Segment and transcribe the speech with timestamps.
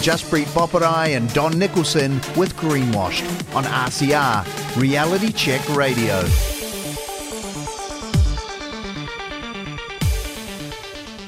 [0.00, 6.20] Jaspreet Boparai and Don Nicholson with Greenwashed on RCR, Reality Check Radio.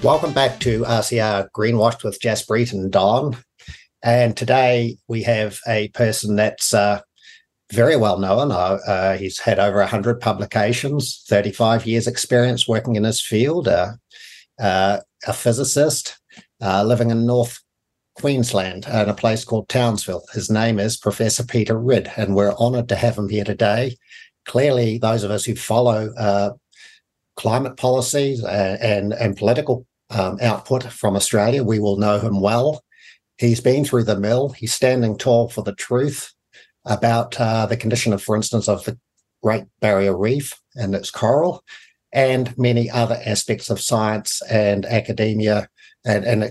[0.04, 3.37] Welcome back to RCR Greenwashed with Jaspreet and Don.
[4.04, 7.00] And today we have a person that's uh,
[7.72, 8.52] very well known.
[8.52, 13.94] Uh, uh, he's had over 100 publications, 35 years experience working in his field, uh,
[14.60, 16.18] uh a physicist
[16.62, 17.60] uh, living in North
[18.20, 20.24] Queensland in a place called Townsville.
[20.34, 23.97] His name is Professor Peter Ridd, and we're honoured to have him here today.
[24.45, 26.51] Clearly, those of us who follow uh,
[27.37, 32.83] climate policies and, and political um, output from Australia, we will know him well.
[33.38, 34.50] He's been through the mill.
[34.50, 36.30] He's standing tall for the truth
[36.84, 38.98] about uh, the condition of, for instance, of the
[39.42, 41.64] Great Barrier Reef and its coral,
[42.12, 45.69] and many other aspects of science and academia
[46.05, 46.45] and, and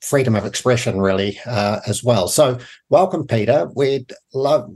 [0.00, 2.28] freedom of expression, really, uh, as well.
[2.28, 3.68] So, welcome, Peter.
[3.74, 4.70] We'd love,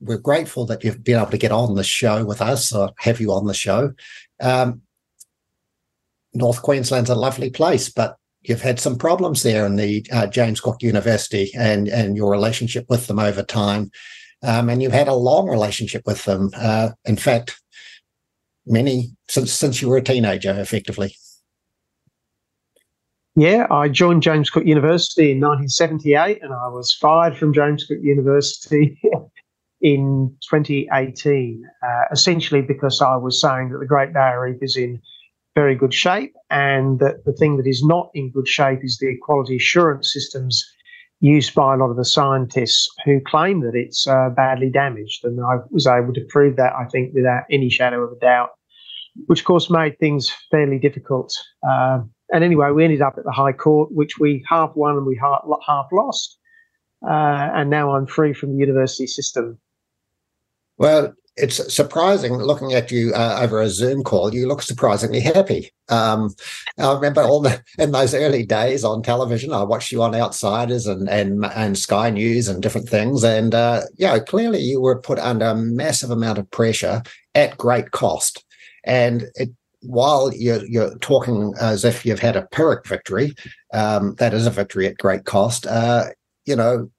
[0.00, 3.20] we're grateful that you've been able to get on the show with us or have
[3.20, 3.92] you on the show.
[4.40, 4.82] Um,
[6.34, 10.60] North Queensland's a lovely place, but you've had some problems there in the uh, James
[10.60, 13.90] Cook University and and your relationship with them over time.
[14.42, 16.50] Um, and you've had a long relationship with them.
[16.54, 17.58] Uh, in fact,
[18.66, 21.16] many since since you were a teenager, effectively.
[23.36, 27.98] Yeah, I joined James Cook University in 1978, and I was fired from James Cook
[28.00, 29.00] University
[29.80, 35.00] in 2018, uh, essentially because I was saying that the Great Barrier Reef is in
[35.56, 39.16] very good shape, and that the thing that is not in good shape is the
[39.22, 40.64] quality assurance systems
[41.18, 45.24] used by a lot of the scientists who claim that it's uh, badly damaged.
[45.24, 48.50] And I was able to prove that, I think, without any shadow of a doubt,
[49.26, 51.32] which of course made things fairly difficult.
[51.68, 52.02] Uh,
[52.34, 55.16] and anyway, we ended up at the High Court, which we half won and we
[55.16, 56.36] half, half lost.
[57.06, 59.56] Uh, and now I'm free from the university system.
[60.76, 64.34] Well, it's surprising looking at you uh, over a Zoom call.
[64.34, 65.70] You look surprisingly happy.
[65.88, 66.34] Um,
[66.76, 69.52] I remember all the in those early days on television.
[69.52, 73.22] I watched you on Outsiders and and and Sky News and different things.
[73.22, 77.00] And uh, yeah, clearly you were put under a massive amount of pressure
[77.36, 78.44] at great cost.
[78.84, 79.50] And it,
[79.86, 83.34] while you're, you're talking as if you've had a Pyrrhic victory,
[83.72, 85.66] um, that is a victory at great cost.
[85.66, 86.06] Uh,
[86.44, 86.90] you know,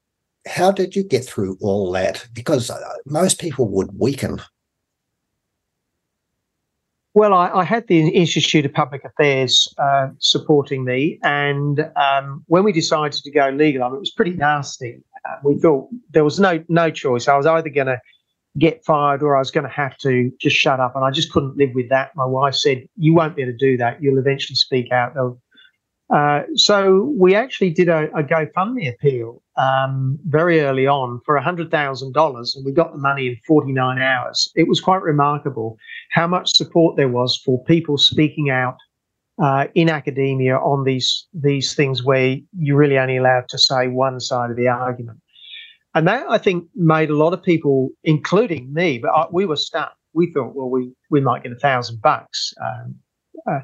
[0.46, 2.26] how did you get through all that?
[2.32, 4.40] Because uh, most people would weaken.
[7.14, 12.62] Well, I, I had the Institute of Public Affairs uh, supporting me, and um, when
[12.62, 15.02] we decided to go legal, I mean, it was pretty nasty.
[15.24, 17.26] Uh, we thought there was no no choice.
[17.26, 17.98] I was either going to
[18.58, 21.32] get fired or I was going to have to just shut up, and I just
[21.32, 22.10] couldn't live with that.
[22.16, 24.02] My wife said, "You won't be able to do that.
[24.02, 25.14] You'll eventually speak out.
[26.08, 32.56] Uh, so we actually did a, a GoFundMe appeal um, very early on for $100,000
[32.56, 34.50] and we got the money in 49 hours.
[34.54, 35.76] It was quite remarkable
[36.10, 38.76] how much support there was for people speaking out
[39.42, 44.20] uh, in academia on these, these things where you're really only allowed to say one
[44.20, 45.18] side of the argument.
[45.96, 49.56] And that, I think, made a lot of people, including me, but I, we were
[49.56, 49.94] stuck.
[50.12, 52.52] We thought, well, we, we might get a thousand bucks.
[52.62, 52.96] Um,
[53.50, 53.60] uh,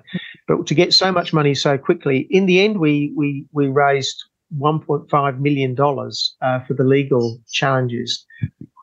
[0.48, 4.16] but to get so much money so quickly, in the end, we we we raised
[4.58, 8.24] 1.5 million dollars uh, for the legal challenges.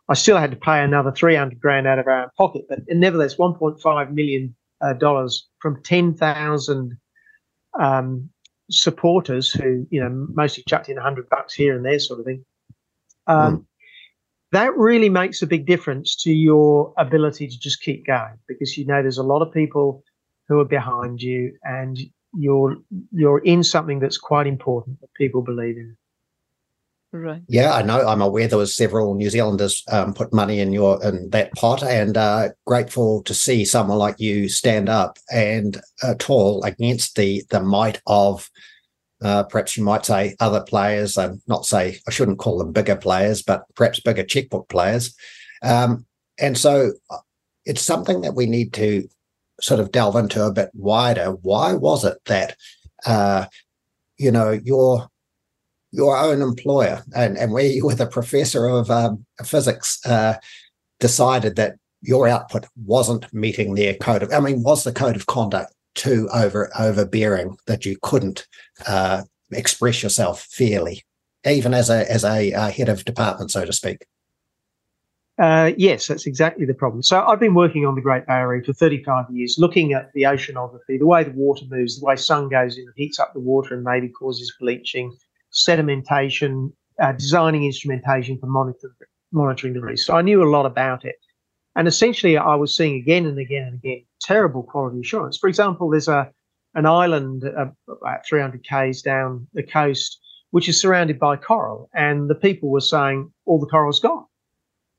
[0.09, 3.35] I still had to pay another 300 grand out of our own pocket, but nevertheless,
[3.35, 6.97] 1.5 million uh, dollars from 10,000
[7.79, 8.29] um,
[8.69, 12.45] supporters who you know mostly chucked in 100 bucks here and there, sort of thing.
[13.29, 13.65] Um, mm.
[14.51, 18.85] That really makes a big difference to your ability to just keep going because you
[18.85, 20.03] know there's a lot of people
[20.47, 21.99] who are behind you, and
[22.35, 22.77] you're
[23.11, 25.95] you're in something that's quite important that people believe in.
[27.11, 27.41] Right.
[27.47, 28.07] Yeah, I know.
[28.07, 31.83] I'm aware there was several New Zealanders um, put money in your in that pot,
[31.83, 37.43] and uh, grateful to see someone like you stand up and uh, tall against the
[37.49, 38.49] the might of
[39.21, 42.95] uh, perhaps you might say other players, and not say I shouldn't call them bigger
[42.95, 45.15] players, but perhaps bigger checkbook players.
[45.61, 46.05] Um,
[46.39, 47.17] and so uh,
[47.65, 49.07] it's something that we need to
[49.61, 52.55] sort of delve into a bit wider, why was it that
[53.05, 53.45] uh,
[54.17, 55.07] you know your
[55.91, 60.35] your own employer and and where you were the professor of um, physics uh,
[60.99, 65.25] decided that your output wasn't meeting their code of I mean was the code of
[65.25, 68.47] conduct too over overbearing that you couldn't
[68.87, 71.03] uh, express yourself fairly
[71.45, 74.05] even as a as a head of department so to speak
[75.39, 77.01] uh, yes, that's exactly the problem.
[77.01, 80.23] So I've been working on the Great Barrier Reef for 35 years, looking at the
[80.23, 83.73] oceanography, the way the water moves, the way sun goes in, heats up the water
[83.73, 85.15] and maybe causes bleaching,
[85.53, 88.93] sedimentation, uh, designing instrumentation for monitor,
[89.31, 89.99] monitoring the reef.
[89.99, 91.15] So I knew a lot about it.
[91.79, 95.37] And essentially, I was seeing again and again and again terrible quality assurance.
[95.37, 96.29] For example, there's a
[96.75, 100.19] an island uh, about 300 k's down the coast,
[100.51, 104.25] which is surrounded by coral, and the people were saying all the coral's gone.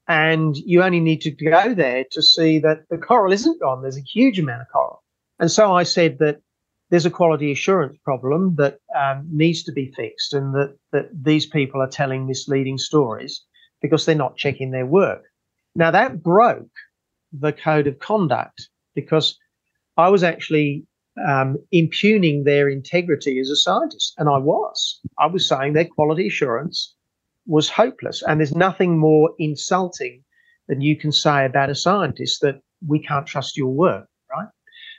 [0.08, 3.82] And you only need to go there to see that the coral isn't gone.
[3.82, 5.02] There's a huge amount of coral.
[5.38, 6.40] And so I said that
[6.88, 11.44] there's a quality assurance problem that um, needs to be fixed, and that that these
[11.44, 13.44] people are telling misleading stories
[13.82, 15.24] because they're not checking their work.
[15.74, 16.70] Now that broke
[17.32, 19.38] the code of conduct because
[19.96, 20.84] I was actually
[21.26, 25.00] um, impugning their integrity as a scientist, and I was.
[25.18, 26.94] I was saying their quality assurance
[27.46, 30.24] was hopeless, and there's nothing more insulting
[30.68, 34.48] than you can say about a scientist that we can't trust your work, right?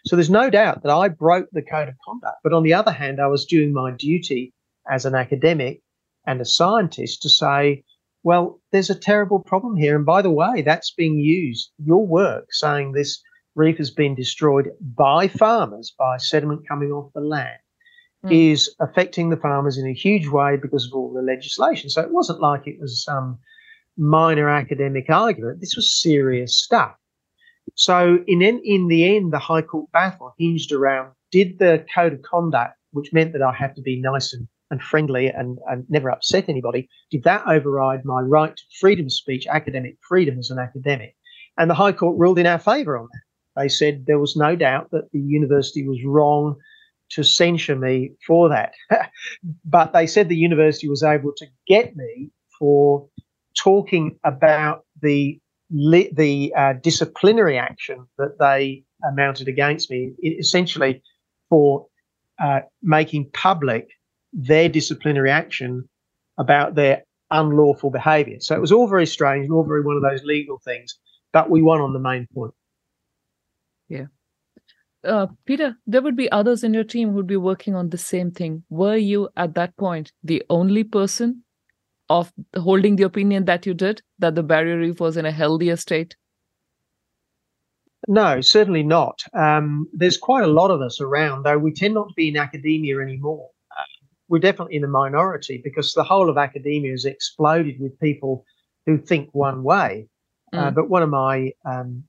[0.05, 2.37] So there's no doubt that I broke the code of conduct.
[2.43, 4.53] But on the other hand, I was doing my duty
[4.89, 5.81] as an academic
[6.25, 7.83] and a scientist to say,
[8.23, 9.95] well, there's a terrible problem here.
[9.95, 13.21] And by the way, that's being used, your work saying this
[13.55, 17.59] reef has been destroyed by farmers, by sediment coming off the land,
[18.25, 18.31] mm.
[18.31, 21.89] is affecting the farmers in a huge way because of all the legislation.
[21.89, 23.39] So it wasn't like it was some
[23.97, 25.59] minor academic argument.
[25.59, 26.95] This was serious stuff.
[27.75, 32.21] So in in the end, the High Court battle hinged around did the code of
[32.21, 36.09] conduct, which meant that I had to be nice and, and friendly and, and never
[36.09, 40.57] upset anybody, did that override my right to freedom of speech, academic freedom as an
[40.57, 41.15] academic?
[41.57, 43.61] And the High Court ruled in our favour on that.
[43.61, 46.55] They said there was no doubt that the university was wrong
[47.11, 48.73] to censure me for that.
[49.65, 53.07] but they said the university was able to get me for
[53.61, 55.39] talking about the
[55.73, 58.83] the uh, disciplinary action that they
[59.13, 61.01] mounted against me, essentially
[61.49, 61.87] for
[62.41, 63.87] uh, making public
[64.33, 65.87] their disciplinary action
[66.37, 68.37] about their unlawful behaviour.
[68.39, 70.97] So it was all very strange and all very one of those legal things,
[71.31, 72.53] but we won on the main point.
[73.89, 74.05] Yeah.
[75.03, 77.97] Uh, Peter, there would be others in your team who would be working on the
[77.97, 78.63] same thing.
[78.69, 81.43] Were you at that point the only person
[82.09, 85.75] of holding the opinion that you did that the barrier reef was in a healthier
[85.75, 86.15] state?
[88.07, 89.23] No, certainly not.
[89.33, 92.37] Um, there's quite a lot of us around, though we tend not to be in
[92.37, 93.50] academia anymore.
[94.31, 98.45] We're definitely in the minority because the whole of academia has exploded with people
[98.85, 100.07] who think one way.
[100.53, 100.67] Uh, mm.
[100.67, 102.03] Uh, but one of my um,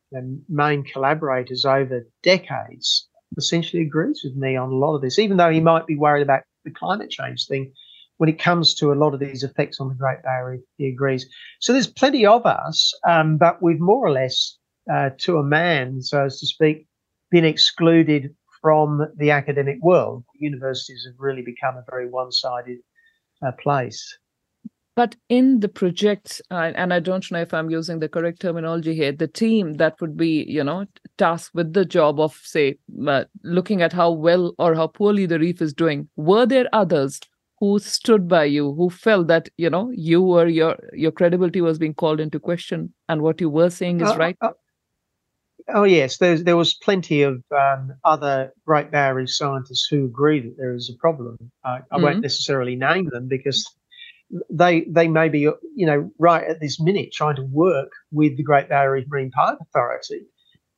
[0.48, 5.50] main collaborators over decades essentially agrees with me on a lot of this, even though
[5.50, 7.72] he might be worried about the climate change thing
[8.19, 10.86] when it comes to a lot of these effects on the Great Barrier Reef, he
[10.86, 11.26] agrees.
[11.60, 14.58] So there's plenty of us, um, but we've more or less,
[14.92, 16.86] uh, to a man, so as to speak,
[17.32, 18.32] been excluded
[18.62, 20.25] from the academic world.
[20.38, 22.79] Universities have really become a very one-sided
[23.44, 24.19] uh, place.
[24.94, 28.94] But in the project, uh, and I don't know if I'm using the correct terminology
[28.94, 30.85] here, the team that would be, you know,
[31.17, 32.76] tasked with the job of, say,
[33.06, 37.20] uh, looking at how well or how poorly the reef is doing, were there others
[37.59, 41.79] who stood by you who felt that you know you were your your credibility was
[41.79, 44.50] being called into question and what you were saying is uh, right uh,
[45.69, 50.56] oh yes there's there was plenty of um, other great barrier scientists who agree that
[50.56, 52.05] there is a problem uh, i mm-hmm.
[52.05, 53.67] won't necessarily name them because
[54.50, 58.42] they they may be you know right at this minute trying to work with the
[58.42, 60.23] great barrier marine park authority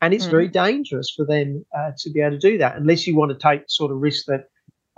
[0.01, 0.31] and it's mm.
[0.31, 3.39] very dangerous for them uh, to be able to do that unless you want to
[3.39, 4.49] take sort of risk that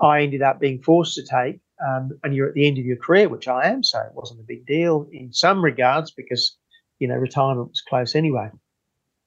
[0.00, 2.96] I ended up being forced to take um, and you're at the end of your
[2.96, 6.56] career, which I am, so it wasn't a big deal in some regards because
[6.98, 8.48] you know retirement was close anyway.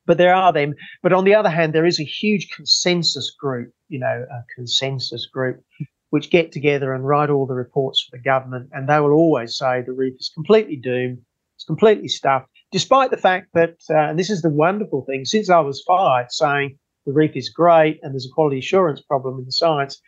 [0.09, 0.73] But there are them.
[1.03, 5.27] But on the other hand, there is a huge consensus group, you know, a consensus
[5.27, 5.63] group,
[6.09, 9.55] which get together and write all the reports for the government, and they will always
[9.55, 11.19] say the reef is completely doomed,
[11.55, 15.47] it's completely stuffed, despite the fact that, uh, and this is the wonderful thing, since
[15.47, 19.45] I was fired, saying the reef is great and there's a quality assurance problem in
[19.45, 20.01] the science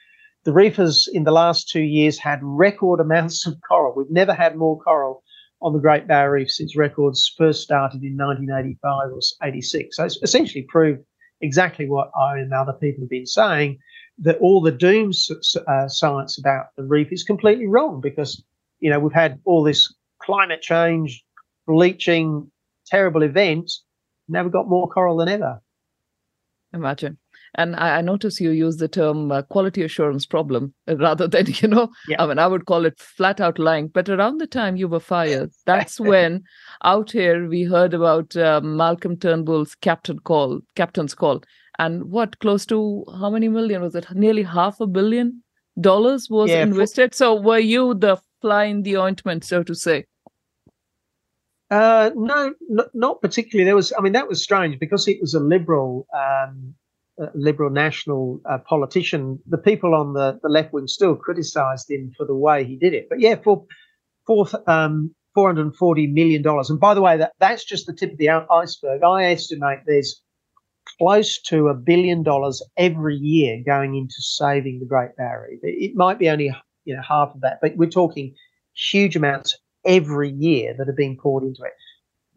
[0.43, 3.93] the reef has, in the last two years, had record amounts of coral.
[3.95, 5.20] We've never had more coral
[5.61, 9.95] on the Great Barrier Reef since records first started in 1985 or 86.
[9.95, 11.03] So it's essentially proved
[11.41, 13.79] exactly what I and other people have been saying
[14.19, 15.11] that all the doom
[15.67, 18.43] uh, science about the reef is completely wrong because,
[18.79, 21.23] you know, we've had all this climate change,
[21.67, 22.49] bleaching,
[22.85, 23.83] terrible events.
[24.27, 25.61] Now we've got more coral than ever.
[26.73, 27.17] Imagine
[27.55, 31.47] and I, I notice you use the term uh, quality assurance problem uh, rather than
[31.61, 32.21] you know yeah.
[32.21, 34.99] i mean i would call it flat out lying but around the time you were
[34.99, 36.43] fired that's when
[36.83, 41.41] out here we heard about uh, malcolm turnbull's captain call captain's call
[41.79, 45.43] and what close to how many million was it nearly half a billion
[45.79, 49.75] dollars was yeah, invested for- so were you the fly in the ointment, so to
[49.75, 50.05] say?
[51.69, 53.63] Uh, no, n- not particularly.
[53.63, 56.73] There was, I mean, that was strange because it was a liberal, um,
[57.19, 59.39] a liberal national uh, politician.
[59.47, 62.93] The people on the, the left wing still criticised him for the way he did
[62.93, 63.07] it.
[63.09, 63.65] But yeah, for
[64.25, 66.69] for um, four hundred and forty million dollars.
[66.69, 69.03] And by the way, that that's just the tip of the iceberg.
[69.03, 70.21] I estimate there's
[70.99, 75.57] close to a billion dollars every year going into saving the Great Barrier.
[75.63, 76.53] It might be only
[76.85, 78.33] you know half of that, but we're talking
[78.73, 81.73] huge amounts every year that are being poured into it.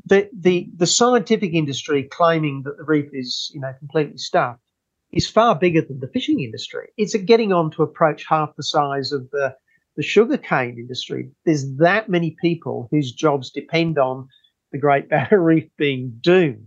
[0.06, 4.60] The, the, the scientific industry claiming that the reef is, you know, completely stuffed
[5.14, 6.88] is far bigger than the fishing industry.
[6.96, 9.54] It's getting on to approach half the size of the,
[9.96, 11.30] the sugarcane industry.
[11.46, 14.28] There's that many people whose jobs depend on
[14.72, 16.66] the Great Barrier Reef being doomed.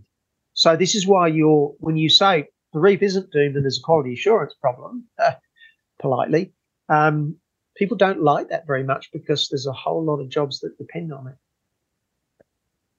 [0.54, 3.84] So this is why you're, when you say the reef isn't doomed and there's a
[3.84, 5.04] quality assurance problem,
[6.00, 6.52] politely,
[6.88, 7.36] um,
[7.76, 11.12] people don't like that very much because there's a whole lot of jobs that depend
[11.12, 11.36] on it.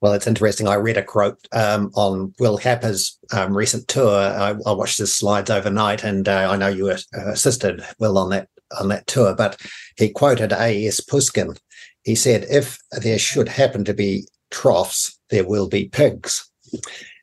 [0.02, 0.68] Well, it's interesting.
[0.68, 4.16] I read a quote um, on Will Happer's um, recent tour.
[4.16, 8.30] I, I, watched his slides overnight, and uh, I know you uh, assisted Will on
[8.30, 8.48] that
[8.80, 9.36] on that tour.
[9.36, 9.60] But
[9.98, 11.02] he quoted A.S.
[11.02, 11.56] Pushkin.
[12.04, 16.50] He said, "If there should happen to be troughs, there will be pigs,"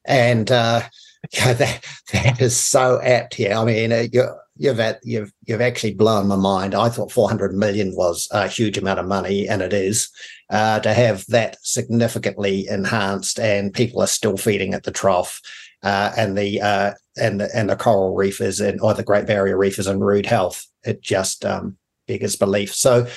[0.04, 0.83] and uh,
[1.33, 3.54] yeah, that that is so apt here.
[3.54, 6.75] I mean, uh, you're you've at, you've you've actually blown my mind.
[6.75, 10.11] I thought 400 million was a huge amount of money, and it is.
[10.48, 15.40] Uh, to have that significantly enhanced, and people are still feeding at the trough,
[15.82, 19.26] uh, and the uh, and the and the coral reef is in, or the Great
[19.26, 20.64] Barrier Reef is in rude health.
[20.84, 21.76] It just um,
[22.06, 22.72] beggars belief.
[22.74, 23.08] So,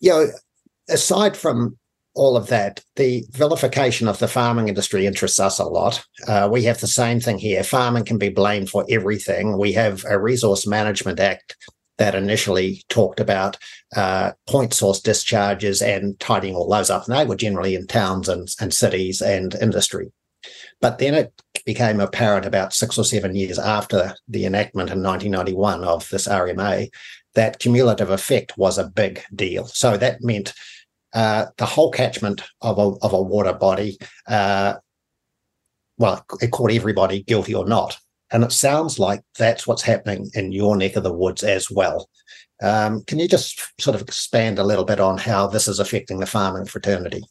[0.00, 0.26] you know,
[0.88, 1.78] aside from
[2.14, 6.04] all of that, the vilification of the farming industry interests us a lot.
[6.26, 7.62] Uh, we have the same thing here.
[7.62, 9.56] Farming can be blamed for everything.
[9.56, 11.56] We have a Resource Management Act
[11.98, 13.58] that initially talked about
[13.96, 17.06] uh, point source discharges and tidying all those up.
[17.06, 20.12] And they were generally in towns and, and cities and industry.
[20.80, 21.32] But then it
[21.66, 26.88] became apparent about six or seven years after the enactment in 1991 of this RMA
[27.34, 29.66] that cumulative effect was a big deal.
[29.66, 30.54] So that meant
[31.14, 34.74] uh, the whole catchment of a, of a water body, uh,
[35.98, 37.98] well, it caught everybody guilty or not.
[38.30, 42.08] And it sounds like that's what's happening in your neck of the woods as well.
[42.62, 46.18] Um, can you just sort of expand a little bit on how this is affecting
[46.18, 47.22] the farming fraternity?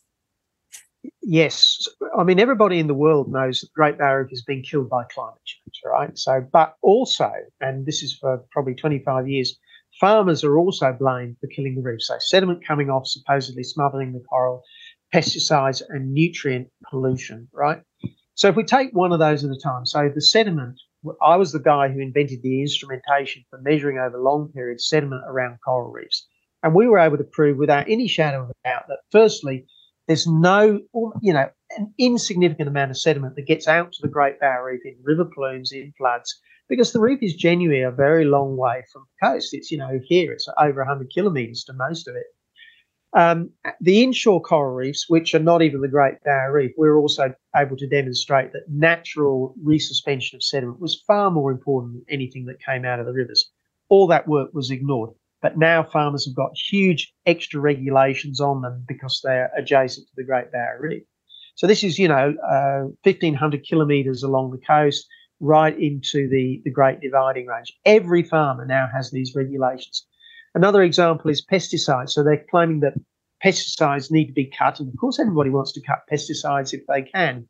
[1.22, 1.88] Yes,
[2.18, 5.04] I mean everybody in the world knows that the Great Barrier has been killed by
[5.12, 6.18] climate change, right?
[6.18, 9.58] So, but also, and this is for probably 25 years,
[10.00, 12.01] Farmers are also blamed for killing the reef.
[12.01, 14.63] So sediment coming off, supposedly smothering the coral,
[15.13, 17.82] pesticides and nutrient pollution, right?
[18.36, 20.80] So if we take one of those at a time, so the sediment,
[21.22, 25.60] I was the guy who invented the instrumentation for measuring over long periods sediment around
[25.63, 26.27] coral reefs.
[26.63, 29.68] And we were able to prove without any shadow of a doubt that firstly,
[30.08, 30.80] there's no,
[31.22, 34.82] you know, an insignificant amount of sediment that gets out to the Great Barrier Reef
[34.86, 36.39] in river plumes, in floods,
[36.70, 39.54] because the reef is genuinely a very long way from the coast.
[39.54, 42.25] It's, you know, here it's over 100 kilometres to most of it.
[43.14, 47.34] Um, the inshore coral reefs, which are not even the Great Barrier Reef, we're also
[47.56, 52.62] able to demonstrate that natural resuspension of sediment was far more important than anything that
[52.64, 53.50] came out of the rivers.
[53.90, 55.12] All that work was ignored.
[55.42, 60.24] But now farmers have got huge extra regulations on them because they're adjacent to the
[60.24, 61.04] Great Barrier Reef.
[61.56, 65.08] So this is, you know, uh, 1,500 kilometres along the coast
[65.40, 67.72] right into the, the Great Dividing Range.
[67.86, 70.07] Every farmer now has these regulations.
[70.58, 72.10] Another example is pesticides.
[72.10, 72.96] So they're claiming that
[73.46, 74.80] pesticides need to be cut.
[74.80, 77.48] And of course, everybody wants to cut pesticides if they can.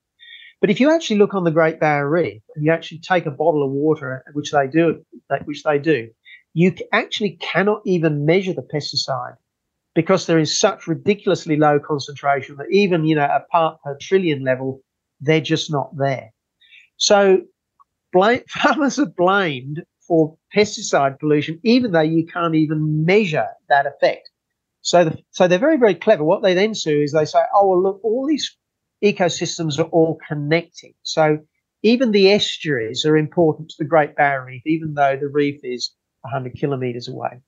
[0.60, 3.32] But if you actually look on the Great Barrier Reef and you actually take a
[3.32, 5.06] bottle of water, which they do,
[5.46, 6.10] which they do,
[6.54, 9.38] you actually cannot even measure the pesticide
[9.96, 14.44] because there is such ridiculously low concentration that even you know a part per trillion
[14.44, 14.82] level,
[15.22, 16.34] they're just not there.
[16.98, 17.44] So
[18.50, 24.30] farmers are blamed for pesticide pollution, even though you can't even measure that effect.
[24.82, 26.24] So, the, so they're very, very clever.
[26.24, 28.56] What they then do is they say, oh, well, look, all these
[29.04, 30.94] ecosystems are all connecting.
[31.04, 31.40] So
[31.84, 35.92] even the estuaries are important to the Great Barrier Reef, even though the reef is
[36.22, 37.42] 100 kilometres away.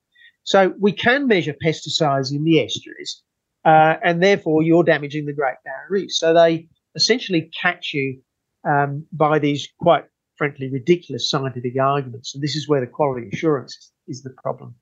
[0.44, 3.22] So we can measure pesticides in the estuaries,
[3.64, 6.12] uh, and therefore you're damaging the Great Barrier Reef.
[6.12, 8.20] So they essentially catch you
[8.68, 10.04] um, by these quite
[10.40, 12.34] frankly ridiculous scientific arguments.
[12.34, 14.74] And this is where the quality assurance is, the problem.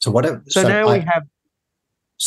[0.00, 0.24] So what?
[0.24, 1.24] so, so, now I, we have.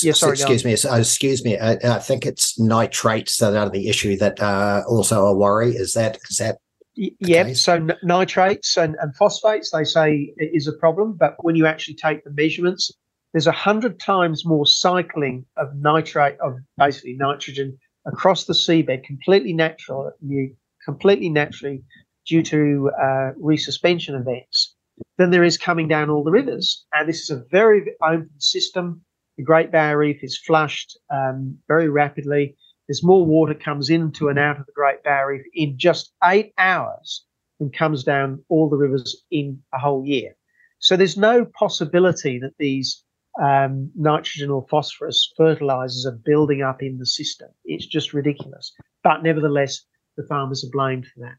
[0.04, 0.34] Yeah, sorry.
[0.34, 0.74] Excuse me.
[0.74, 1.58] Excuse me.
[1.58, 5.72] I, I, think it's nitrates that are the issue that uh, also a worry.
[5.72, 6.60] Is that is that?
[6.94, 7.52] Yeah.
[7.54, 11.96] So n- nitrates and, and phosphates, they say is a problem, but when you actually
[11.96, 12.92] take the measurements,
[13.34, 19.54] there's a hundred times more cycling of nitrate of basically nitrogen across the seabed, completely
[19.54, 20.56] natural, you
[20.86, 21.84] completely naturally
[22.28, 24.76] due to uh, resuspension events,
[25.18, 26.86] than there is coming down all the rivers.
[26.94, 29.02] And this is a very open system.
[29.38, 32.56] The Great Barrier Reef is flushed um, very rapidly.
[32.88, 36.54] There's more water comes into and out of the Great Barrier Reef in just eight
[36.58, 37.26] hours
[37.60, 40.36] than comes down all the rivers in a whole year.
[40.80, 43.04] So there's no possibility that these
[43.42, 47.50] um, nitrogen or phosphorus fertilizers are building up in the system.
[47.66, 48.74] It's just ridiculous.
[49.04, 49.84] But nevertheless,
[50.18, 51.38] the farmers are blamed for that.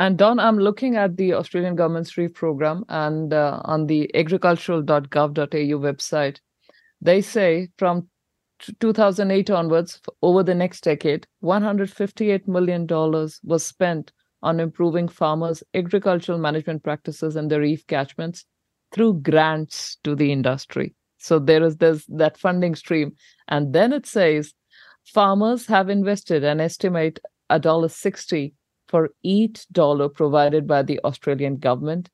[0.00, 5.78] And Don, I'm looking at the Australian government's REEF program and uh, on the agricultural.gov.au
[5.78, 6.38] website,
[7.02, 8.08] they say from
[8.80, 12.86] 2008 onwards, over the next decade, $158 million
[13.44, 14.10] was spent
[14.42, 18.46] on improving farmers' agricultural management practices in the reef catchments
[18.92, 20.94] through grants to the industry.
[21.18, 23.16] So there is this that funding stream.
[23.48, 24.54] And then it says
[25.04, 28.54] farmers have invested an estimate a dollar sixty
[28.90, 32.10] for each dollar provided by the Australian government.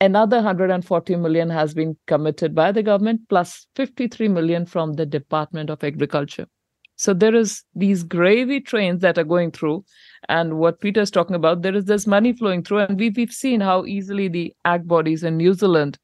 [0.00, 5.70] Another 140 million has been committed by the government, plus 53 million from the Department
[5.70, 6.46] of Agriculture.
[6.96, 9.84] So there is these gravy trains that are going through,
[10.28, 13.32] and what Peter is talking about, there is this money flowing through, and we've, we've
[13.32, 15.98] seen how easily the ag bodies in New Zealand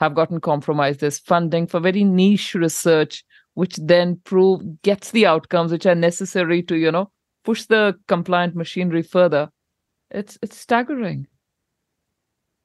[0.00, 1.00] have gotten compromised.
[1.00, 3.24] There's funding for very niche research,
[3.54, 7.10] which then prove gets the outcomes which are necessary to, you know,
[7.44, 9.48] push the compliant machinery further.
[10.12, 11.26] It's it's staggering.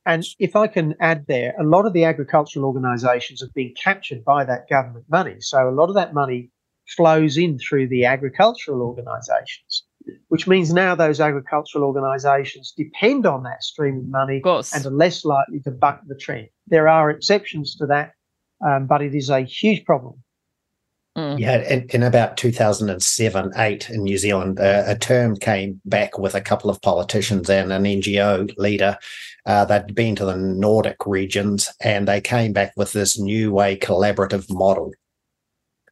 [0.05, 4.23] And if I can add there, a lot of the agricultural organisations have been captured
[4.23, 5.35] by that government money.
[5.39, 6.49] So a lot of that money
[6.95, 9.83] flows in through the agricultural organisations,
[10.29, 14.91] which means now those agricultural organisations depend on that stream of money of and are
[14.91, 16.47] less likely to buck the trend.
[16.67, 18.13] There are exceptions to that,
[18.65, 20.23] um, but it is a huge problem.
[21.17, 21.39] Mm.
[21.39, 26.35] Yeah, in, in, about 2007 8 in New Zealand, uh, a term came back with
[26.35, 28.99] a couple of politicians and an NGO leader.
[29.43, 33.75] Uh, they'd been to the Nordic regions and they came back with this new way
[33.75, 34.91] collaborative model.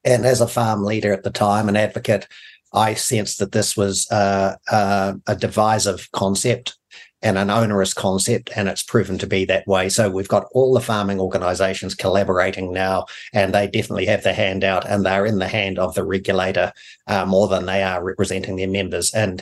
[0.04, 2.28] And as a farm leader at the time, an advocate,
[2.72, 6.78] I sensed that this was uh, uh a divisive concept
[7.26, 9.90] and an onerous concept, and it's proven to be that way.
[9.90, 14.64] So we've got all the farming organisations collaborating now, and they definitely have the hand
[14.64, 16.72] out, and they're in the hand of the regulator
[17.08, 19.12] uh, more than they are representing their members.
[19.14, 19.42] And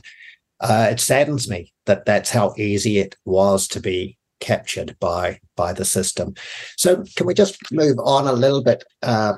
[0.62, 5.74] uh, it saddens me that that's how easy it was to be captured by by
[5.74, 6.36] the system.
[6.78, 9.34] So can we just move on a little bit uh,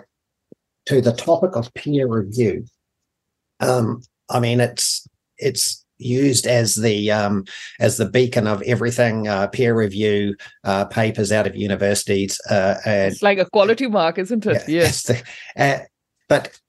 [0.86, 2.66] to the topic of peer review?
[3.60, 7.46] Um, I mean, it's it's used as the um,
[7.80, 12.40] as the beacon of everything uh, peer review uh, papers out of universities.
[12.50, 14.64] Uh, and, it's like a quality mark, isn't it?
[14.68, 15.04] Yeah, yes.
[15.04, 15.24] The,
[15.58, 15.80] uh,
[16.28, 16.60] but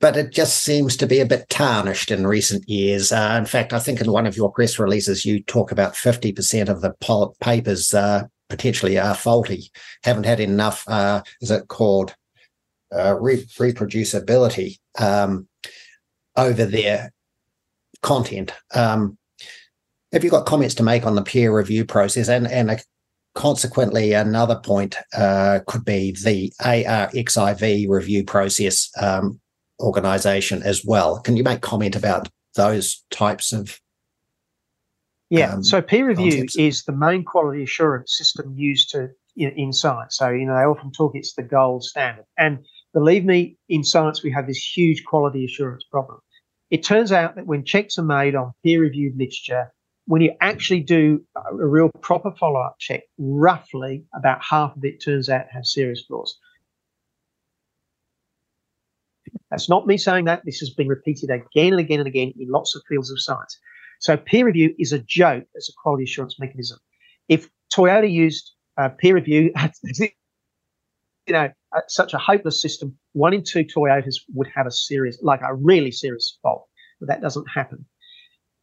[0.00, 3.12] but it just seems to be a bit tarnished in recent years.
[3.12, 6.32] Uh, in fact, I think in one of your press releases, you talk about fifty
[6.32, 9.70] percent of the pol- papers uh, potentially are faulty,
[10.02, 10.84] haven't had enough.
[11.40, 12.14] is it called
[12.92, 14.78] re- reproducibility?
[14.98, 15.48] Um,
[16.36, 17.12] over there
[18.04, 18.52] content.
[18.74, 19.18] Um,
[20.12, 22.28] have you got comments to make on the peer review process?
[22.28, 22.78] And and a,
[23.34, 29.40] consequently, another point uh, could be the ARXIV review process um,
[29.80, 31.20] organization as well.
[31.20, 33.80] Can you make comment about those types of?
[35.30, 36.56] Yeah, um, so peer review concepts?
[36.56, 40.18] is the main quality assurance system used to in, in science.
[40.18, 44.22] So you know they often talk it's the gold standard, and believe me, in science
[44.22, 46.20] we have this huge quality assurance problem.
[46.74, 49.72] It turns out that when checks are made on peer reviewed literature,
[50.06, 55.00] when you actually do a real proper follow up check, roughly about half of it
[55.00, 56.36] turns out to have serious flaws.
[59.52, 60.42] That's not me saying that.
[60.44, 63.56] This has been repeated again and again and again in lots of fields of science.
[64.00, 66.80] So peer review is a joke as a quality assurance mechanism.
[67.28, 69.52] If Toyota used uh, peer review,
[70.00, 70.08] you
[71.28, 75.40] know, uh, such a hopeless system, one in two Toyotas would have a serious, like
[75.40, 76.66] a really serious fault.
[77.00, 77.86] But that doesn't happen.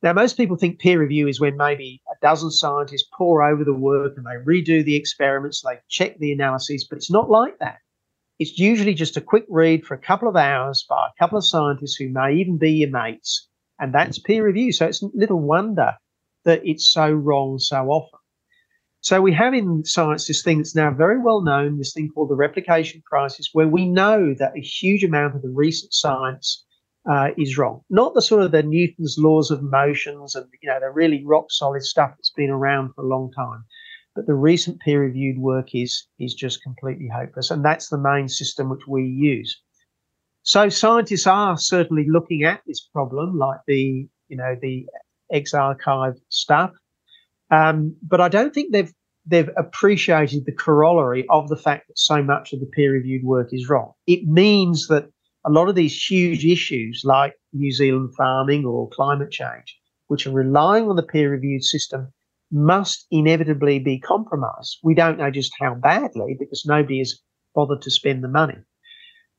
[0.04, 3.74] Now, most people think peer review is when maybe a dozen scientists pore over the
[3.74, 7.78] work and they redo the experiments, they check the analyses, but it's not like that.
[8.40, 11.46] It's usually just a quick read for a couple of hours by a couple of
[11.46, 13.48] scientists who may even be your mates,
[13.80, 14.72] and that's peer review.
[14.72, 15.94] So it's little wonder
[16.46, 18.20] that it's so wrong so often.
[19.02, 22.30] So we have in science this thing that's now very well known, this thing called
[22.30, 26.64] the replication crisis, where we know that a huge amount of the recent science
[27.10, 27.82] uh, is wrong.
[27.90, 31.46] Not the sort of the Newton's laws of motions and you know the really rock
[31.50, 33.66] solid stuff that's been around for a long time,
[34.16, 38.70] but the recent peer-reviewed work is is just completely hopeless, and that's the main system
[38.70, 39.60] which we use.
[40.44, 44.86] So scientists are certainly looking at this problem, like the you know the
[45.34, 46.72] ex-archive stuff,
[47.52, 48.94] um, but I don't think they've
[49.26, 53.70] they've appreciated the corollary of the fact that so much of the peer-reviewed work is
[53.70, 53.92] wrong.
[54.08, 55.10] It means that
[55.46, 60.32] a lot of these huge issues, like New Zealand farming or climate change, which are
[60.32, 62.12] relying on the peer-reviewed system,
[62.52, 64.80] must inevitably be compromised.
[64.84, 67.20] We don't know just how badly because nobody has
[67.54, 68.58] bothered to spend the money.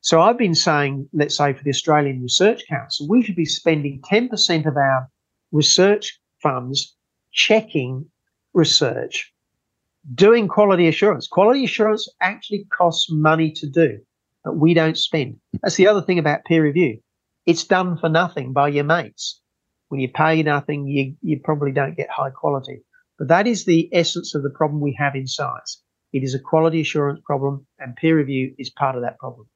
[0.01, 4.01] So I've been saying, let's say for the Australian Research Council, we should be spending
[4.11, 5.09] 10% of our
[5.53, 6.97] research funds
[7.33, 8.07] checking
[8.55, 9.33] research,
[10.15, 11.27] doing quality assurance.
[11.27, 13.99] Quality assurance actually costs money to do,
[14.45, 15.37] but we don't spend.
[15.63, 16.99] That's the other thing about peer review.
[17.47, 19.41] It's done for nothing by your mates.
[19.89, 22.83] When you pay nothing, you, you probably don't get high quality.
[23.19, 25.83] But that is the essence of the problem we have in science.
[26.13, 29.49] It is a quality assurance problem, and peer review is part of that problem.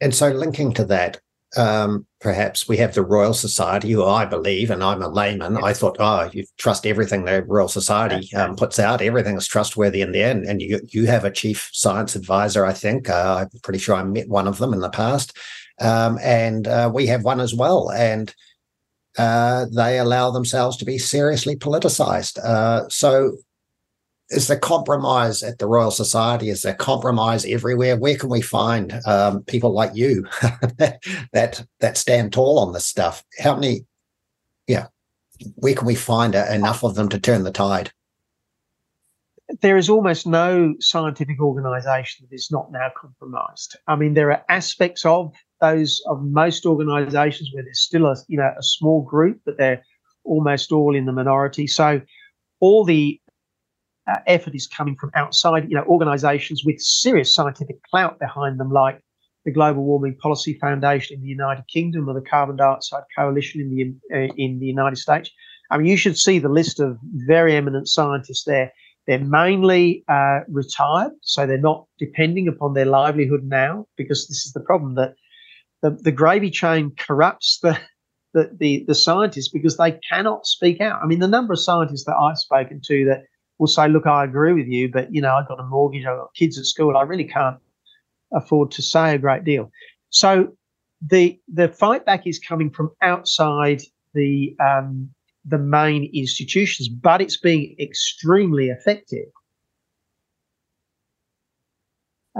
[0.00, 1.20] And so, linking to that,
[1.56, 5.56] um, perhaps we have the Royal Society, who I believe, and I'm a layman.
[5.56, 9.02] I thought, oh, you trust everything the Royal Society um, puts out.
[9.02, 10.44] Everything is trustworthy in the end.
[10.44, 13.08] and you you have a chief science advisor, I think.
[13.08, 15.36] Uh, I'm pretty sure I met one of them in the past,
[15.80, 17.90] um, and uh, we have one as well.
[17.90, 18.32] And
[19.18, 22.38] uh, they allow themselves to be seriously politicized.
[22.38, 23.36] Uh, so,
[24.30, 26.50] is there compromise at the Royal Society?
[26.50, 27.96] Is there compromise everywhere?
[27.96, 30.26] Where can we find um, people like you
[31.32, 33.24] that that stand tall on this stuff?
[33.38, 33.86] How many?
[34.66, 34.86] Yeah,
[35.56, 37.90] where can we find enough of them to turn the tide?
[39.62, 43.76] There is almost no scientific organisation that is not now compromised.
[43.88, 48.38] I mean, there are aspects of those of most organisations where there's still a you
[48.38, 49.82] know a small group, but they're
[50.22, 51.66] almost all in the minority.
[51.66, 52.00] So
[52.60, 53.19] all the
[54.08, 58.70] uh, effort is coming from outside, you know, organisations with serious scientific clout behind them,
[58.70, 59.00] like
[59.44, 63.70] the Global Warming Policy Foundation in the United Kingdom or the Carbon Dioxide Coalition in
[63.70, 65.30] the uh, in the United States.
[65.70, 68.72] I mean, you should see the list of very eminent scientists there.
[69.06, 74.52] They're mainly uh, retired, so they're not depending upon their livelihood now, because this is
[74.52, 75.14] the problem that
[75.82, 77.78] the, the gravy train corrupts the,
[78.34, 81.02] the, the, the scientists because they cannot speak out.
[81.02, 83.22] I mean, the number of scientists that I've spoken to that
[83.60, 86.18] will say, look, I agree with you, but, you know, I've got a mortgage, I've
[86.18, 87.58] got kids at school, I really can't
[88.32, 89.70] afford to say a great deal.
[90.08, 90.56] So
[91.06, 93.82] the the fight back is coming from outside
[94.14, 95.10] the um,
[95.44, 99.28] the main institutions, but it's being extremely effective.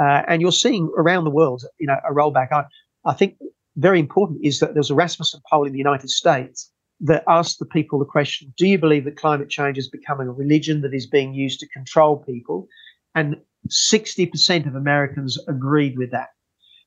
[0.00, 2.52] Uh, and you're seeing around the world, you know, a rollback.
[2.52, 2.64] I,
[3.04, 3.36] I think
[3.76, 7.66] very important is that there's a Rasmussen poll in the United States that asked the
[7.66, 11.06] people the question Do you believe that climate change is becoming a religion that is
[11.06, 12.68] being used to control people?
[13.14, 13.36] And
[13.68, 16.28] 60% of Americans agreed with that.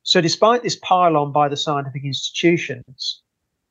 [0.03, 3.21] So, despite this pile on by the scientific institutions,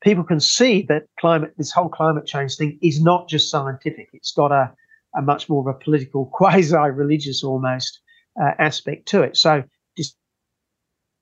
[0.03, 4.09] people can see that climate, this whole climate change thing is not just scientific.
[4.13, 4.73] It's got a,
[5.15, 8.01] a much more of a political, quasi religious almost
[8.41, 9.37] uh, aspect to it.
[9.37, 9.65] So,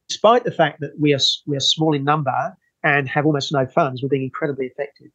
[0.09, 3.67] despite the fact that we are we are small in number and have almost no
[3.67, 5.09] funds, we're being incredibly effective.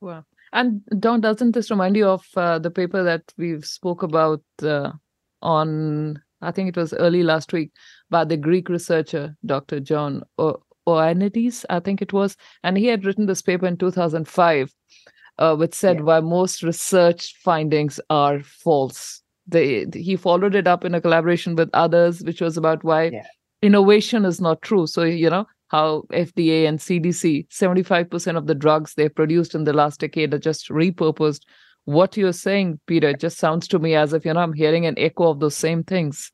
[0.00, 0.24] Wow.
[0.52, 4.92] And Don, doesn't this remind you of uh, the paper that we've spoke about uh,
[5.42, 7.72] on, I think it was early last week,
[8.10, 9.80] by the Greek researcher, Dr.
[9.80, 12.36] John o- I think it was.
[12.62, 14.72] And he had written this paper in 2005,
[15.38, 16.02] uh, which said yeah.
[16.02, 21.70] why most research findings are false they he followed it up in a collaboration with
[21.72, 23.26] others which was about why yeah.
[23.62, 28.94] innovation is not true so you know how fda and cdc 75% of the drugs
[28.94, 31.42] they produced in the last decade are just repurposed
[31.84, 34.98] what you're saying peter just sounds to me as if you know i'm hearing an
[34.98, 36.32] echo of those same things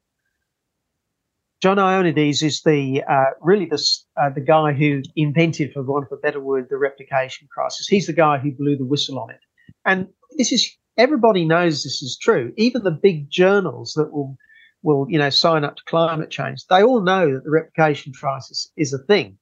[1.62, 3.80] John Ioannidis is the uh, really the
[4.20, 7.86] uh, the guy who invented, for want of a better word, the replication crisis.
[7.86, 9.38] He's the guy who blew the whistle on it,
[9.84, 12.52] and this is everybody knows this is true.
[12.56, 14.36] Even the big journals that will
[14.82, 18.70] will you know sign up to climate change, they all know that the replication crisis
[18.76, 19.38] is a thing,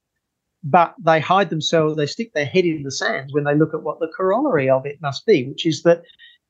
[0.63, 1.97] but they hide themselves.
[1.97, 4.87] They stick their head in the sand when they look at what the corollary of
[4.87, 6.03] it must be, which is that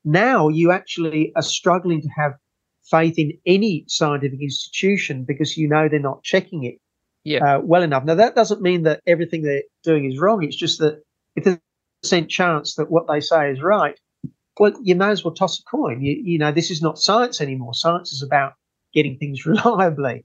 [0.04, 2.32] now you actually are struggling to have
[2.90, 6.78] faith in any scientific institution because you know they're not checking it
[7.24, 7.56] yeah.
[7.56, 8.04] uh, well enough.
[8.04, 10.42] Now that doesn't mean that everything they're doing is wrong.
[10.42, 11.02] It's just that
[11.36, 11.60] if there's a
[12.02, 13.98] percent chance that what they say is right,
[14.58, 16.02] well, you may as well toss a coin.
[16.02, 17.72] You, you know, this is not science anymore.
[17.72, 18.52] Science is about
[18.92, 20.24] getting things reliably.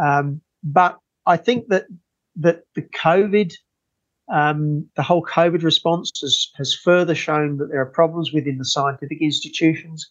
[0.00, 1.86] Um, but I think that
[2.36, 3.52] that the COVID
[4.28, 8.64] Um, the whole COVID response has, has further shown that there are problems within the
[8.64, 10.10] scientific institutions.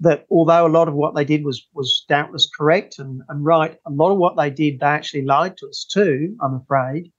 [0.00, 3.76] That although a lot of what they did was was doubtless correct and, and right,
[3.86, 6.36] a lot of what they did they actually lied to us too.
[6.42, 7.10] I'm afraid.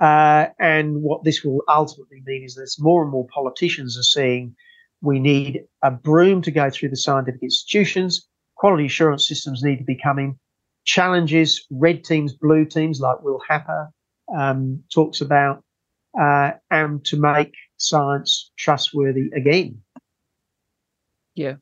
[0.00, 4.54] Uh, and what this will ultimately mean is that more and more politicians are seeing
[5.00, 8.26] we need a broom to go through the scientific institutions.
[8.62, 10.38] Quality assurance systems need to be coming.
[10.84, 13.90] Challenges, red teams, blue teams, like Will Happer
[14.32, 15.64] um, talks about,
[16.16, 19.82] uh, and to make science trustworthy again.
[21.34, 21.54] Yeah.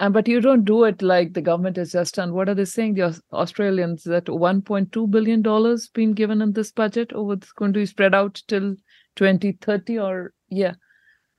[0.00, 2.34] And but you don't do it like the government has just done.
[2.34, 2.94] What are they saying?
[2.94, 7.78] The Australians that 1.2 billion dollars being given in this budget, or it's going to
[7.78, 8.74] be spread out till
[9.14, 10.74] 2030, or yeah,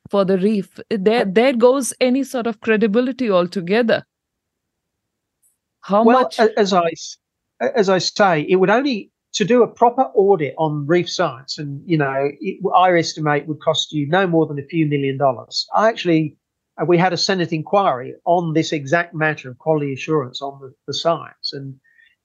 [0.09, 0.79] for the reef.
[0.89, 4.05] There, there goes any sort of credibility altogether.
[5.87, 6.37] How well, much?
[6.37, 6.91] as I
[7.61, 11.81] as I say, it would only to do a proper audit on reef science, and
[11.85, 15.65] you know, it, I estimate would cost you no more than a few million dollars.
[15.73, 16.35] I actually,
[16.77, 20.73] uh, we had a Senate inquiry on this exact matter of quality assurance on the,
[20.87, 21.75] the science, and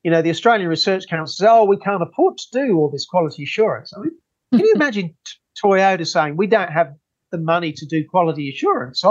[0.02, 3.06] you know, the Australian Research Council says, "Oh, we can't afford to do all this
[3.06, 4.18] quality assurance." I mean,
[4.50, 6.94] can you imagine t- Toyota saying we don't have
[7.30, 9.04] the money to do quality assurance?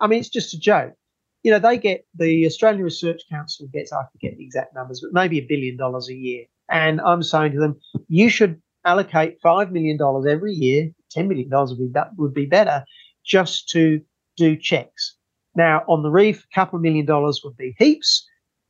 [0.00, 0.97] I mean, it's just a joke.
[1.42, 5.12] You know, they get the Australian Research Council gets I forget the exact numbers, but
[5.12, 9.70] maybe a billion dollars a year and I'm saying to them, you should allocate $5
[9.70, 9.98] million
[10.28, 12.84] every year, $10 million would be, would be better,
[13.24, 14.00] just to
[14.36, 15.16] do checks.
[15.54, 18.26] Now, on the reef, a couple of million dollars would be heaps.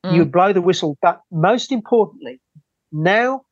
[0.06, 0.14] Mm.
[0.14, 0.96] You blow the whistle.
[1.02, 2.40] But most importantly,
[2.92, 3.42] now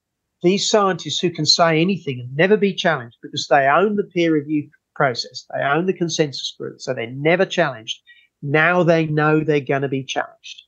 [0.42, 4.32] these scientists who can say anything and never be challenged because they own the peer
[4.32, 8.00] review process, they own the consensus group, so they're never challenged.
[8.42, 10.62] Now they know they're going to be challenged.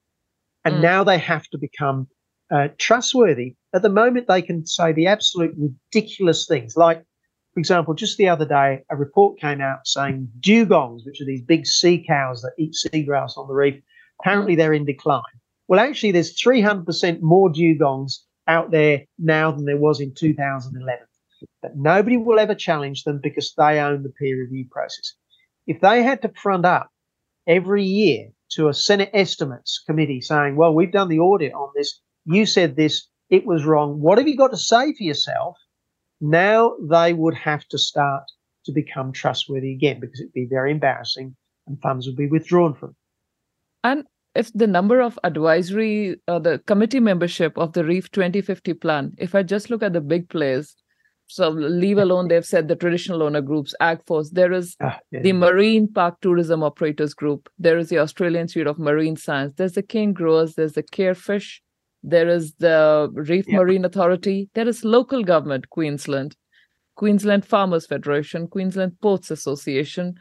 [0.64, 0.83] And mm.
[0.83, 2.09] now they have to become
[2.50, 3.57] uh, trustworthy.
[3.74, 6.76] At the moment, they can say the absolute ridiculous things.
[6.76, 7.04] Like,
[7.52, 11.42] for example, just the other day, a report came out saying dugongs, which are these
[11.42, 13.81] big sea cows that eat seagrass on the reef,
[14.20, 15.22] apparently they're in decline.
[15.66, 21.04] Well, actually, there's 300% more dugongs out there now than there was in 2011.
[21.62, 25.14] But nobody will ever challenge them because they own the peer review process.
[25.66, 26.90] If they had to front up
[27.48, 32.00] every year to a Senate estimates committee saying, well, we've done the audit on this,
[32.24, 34.00] you said this, it was wrong.
[34.00, 35.56] What have you got to say for yourself?
[36.20, 38.24] Now they would have to start
[38.66, 41.34] to become trustworthy again because it'd be very embarrassing
[41.66, 42.94] and funds would be withdrawn from.
[43.84, 49.14] And if the number of advisory, uh, the committee membership of the Reef 2050 plan,
[49.18, 50.76] if I just look at the big players,
[51.29, 55.21] so leave alone, they've said the traditional owner groups, AgForce, there is ah, yeah.
[55.21, 59.75] the Marine Park Tourism Operators Group, there is the Australian Institute of Marine Science, there's
[59.75, 61.62] the cane Growers, there's the Carefish,
[62.03, 63.61] there is the Reef yep.
[63.61, 66.35] Marine Authority, there is local government, Queensland,
[66.97, 70.14] Queensland Farmers Federation, Queensland Ports Association,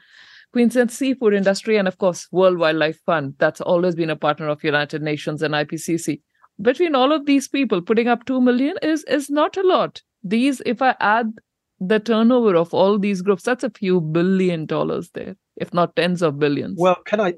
[0.52, 3.36] Queensland Seafood Industry, and of course, World Wildlife Fund.
[3.38, 6.22] That's always been a partner of United Nations and IPCC.
[6.62, 10.02] Between all of these people, putting up two million is is not a lot.
[10.24, 11.34] These, if I add
[11.80, 16.22] the turnover of all these groups, that's a few billion dollars there, if not tens
[16.22, 16.78] of billions.
[16.80, 17.36] Well, can I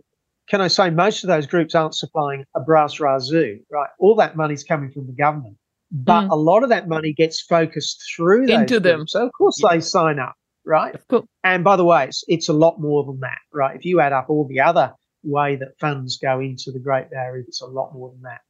[0.50, 3.90] can I say most of those groups aren't supplying a brass razoo, right?
[4.00, 5.58] All that money's coming from the government,
[5.92, 6.32] but mm.
[6.32, 9.08] a lot of that money gets focused through into them.
[9.08, 9.74] So of course yeah.
[9.74, 10.34] they sign up,
[10.66, 10.96] right?
[11.44, 13.76] And by the way, it's, it's a lot more than that, right?
[13.76, 17.44] If you add up all the other way that funds go into the Great Barrier,
[17.48, 18.42] it's a lot more than that.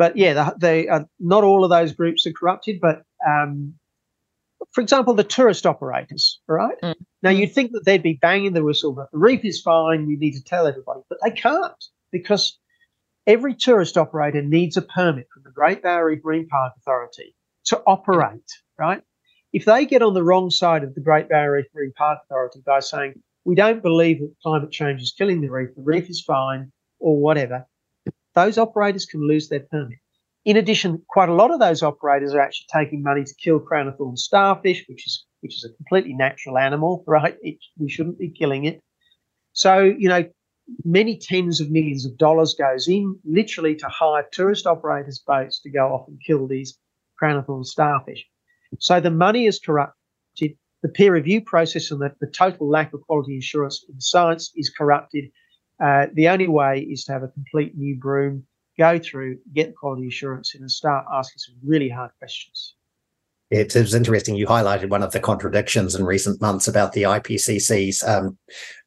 [0.00, 3.74] But yeah, they are, not all of those groups are corrupted, but um,
[4.72, 6.74] for example, the tourist operators, right?
[6.82, 6.94] Mm.
[7.22, 10.18] Now, you'd think that they'd be banging the whistle that the reef is fine, you
[10.18, 12.58] need to tell everybody, but they can't because
[13.26, 17.36] every tourist operator needs a permit from the Great Barrier Reef Marine Park Authority
[17.66, 19.02] to operate, right?
[19.52, 22.62] If they get on the wrong side of the Great Barrier Reef Marine Park Authority
[22.64, 26.24] by saying, we don't believe that climate change is killing the reef, the reef is
[26.26, 27.66] fine, or whatever,
[28.44, 29.98] those operators can lose their permit.
[30.44, 33.88] In addition, quite a lot of those operators are actually taking money to kill crown
[33.88, 37.36] of thorns starfish, which is which is a completely natural animal, right?
[37.42, 38.80] It, we shouldn't be killing it.
[39.52, 40.24] So you know,
[40.84, 45.70] many tens of millions of dollars goes in literally to hire tourist operators' boats to
[45.70, 46.78] go off and kill these
[47.18, 48.26] crown of thorns starfish.
[48.78, 50.56] So the money is corrupted.
[50.82, 54.70] The peer review process and the, the total lack of quality assurance in science is
[54.70, 55.24] corrupted.
[55.80, 58.44] Uh, the only way is to have a complete new broom
[58.78, 62.74] go through, get quality assurance in, and start asking some really hard questions.
[63.50, 64.36] It was interesting.
[64.36, 68.38] You highlighted one of the contradictions in recent months about the IPCC's um,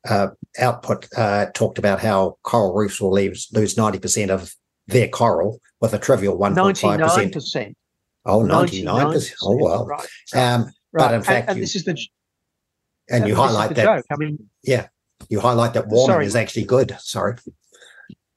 [0.07, 0.27] uh,
[0.57, 1.07] output.
[1.17, 4.53] Uh, talked about how coral reefs will lose lose ninety percent of
[4.87, 6.99] their coral with a trivial one point five
[7.31, 7.75] percent.
[8.25, 9.37] Oh, 99 percent.
[9.43, 9.85] Oh well.
[9.85, 10.07] Right.
[10.33, 11.07] Um, Right.
[11.07, 11.97] But in fact, and, you, this is the
[13.09, 13.83] and you highlight that.
[13.83, 14.05] Joke.
[14.11, 14.87] I mean, yeah,
[15.33, 16.25] you highlight that warming sorry.
[16.27, 16.95] is actually good.
[16.99, 17.35] Sorry.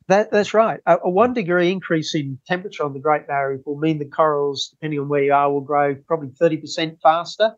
[0.08, 0.80] That, that's right.
[0.86, 4.06] A, a, one degree increase in temperature on the Great Barrier Reef will mean the
[4.06, 7.54] corals, depending on where you are, will grow probably 30% faster.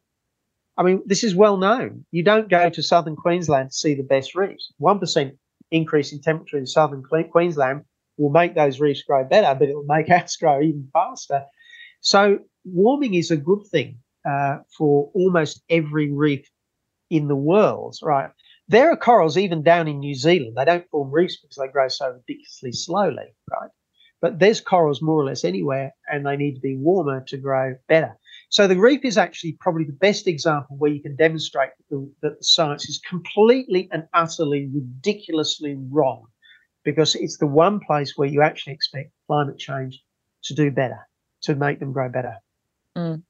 [0.77, 2.05] I mean, this is well known.
[2.11, 4.73] You don't go to southern Queensland to see the best reefs.
[4.81, 5.33] 1%
[5.71, 7.83] increase in temperature in southern Queensland
[8.17, 11.45] will make those reefs grow better, but it will make ours grow even faster.
[12.01, 13.99] So, warming is a good thing
[14.29, 16.49] uh, for almost every reef
[17.11, 18.31] in the world, right?
[18.69, 20.57] There are corals even down in New Zealand.
[20.57, 23.71] They don't form reefs because they grow so ridiculously slowly, right?
[24.21, 27.77] But there's corals more or less anywhere, and they need to be warmer to grow
[27.89, 28.19] better.
[28.51, 32.13] So the reef is actually probably the best example where you can demonstrate that the,
[32.23, 36.25] that the science is completely and utterly ridiculously wrong,
[36.85, 40.03] because it's the one place where you actually expect climate change
[40.43, 40.99] to do better,
[41.43, 42.35] to make them grow better.
[42.97, 43.23] Mm.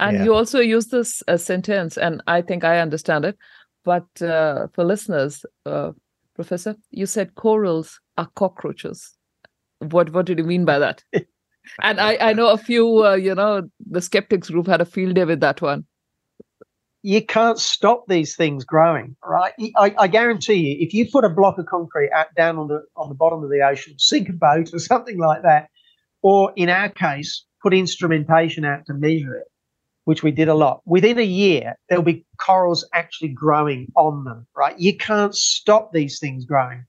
[0.00, 0.24] And yeah.
[0.24, 3.36] you also use this uh, sentence, and I think I understand it.
[3.88, 5.92] But uh, for listeners, uh,
[6.34, 9.16] Professor, you said corals are cockroaches.
[9.78, 11.02] What what did you mean by that?
[11.82, 15.14] and I, I know a few, uh, you know, the skeptics group had a field
[15.14, 15.86] day with that one.
[17.00, 19.54] You can't stop these things growing, right?
[19.78, 22.82] I, I guarantee you, if you put a block of concrete out, down on the
[22.94, 25.70] on the bottom of the ocean, sink a boat or something like that,
[26.20, 29.46] or in our case, put instrumentation out to measure it,
[30.08, 30.80] which we did a lot.
[30.86, 34.74] Within a year, there'll be corals actually growing on them, right?
[34.80, 36.82] You can't stop these things growing.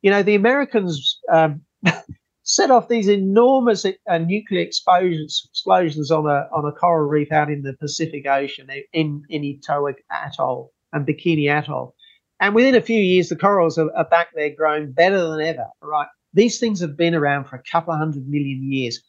[0.00, 1.60] You know, the Americans um,
[2.42, 7.50] set off these enormous uh, nuclear explosions, explosions on a on a coral reef out
[7.50, 11.94] in the Pacific Ocean in in Enewetak Atoll and Bikini Atoll.
[12.40, 15.66] And within a few years, the corals are, are back there growing better than ever,
[15.82, 16.08] right?
[16.32, 19.02] These things have been around for a couple of hundred million years.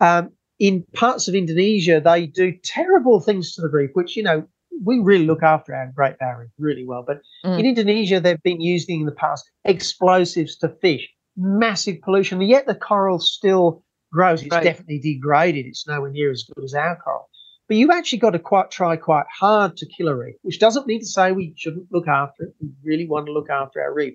[0.00, 0.32] Um,
[0.64, 4.48] in parts of Indonesia, they do terrible things to the reef, which, you know,
[4.82, 7.04] we really look after our Great Barrier really well.
[7.06, 7.58] But mm.
[7.58, 12.66] in Indonesia, they've been using in the past explosives to fish, massive pollution, and yet
[12.66, 14.40] the coral still grows.
[14.40, 14.64] It's right.
[14.64, 15.66] definitely degraded.
[15.66, 17.28] It's nowhere near as good as our coral.
[17.68, 20.86] But you've actually got to quite try quite hard to kill a reef, which doesn't
[20.86, 22.54] mean to say we shouldn't look after it.
[22.58, 24.14] We really want to look after our reef.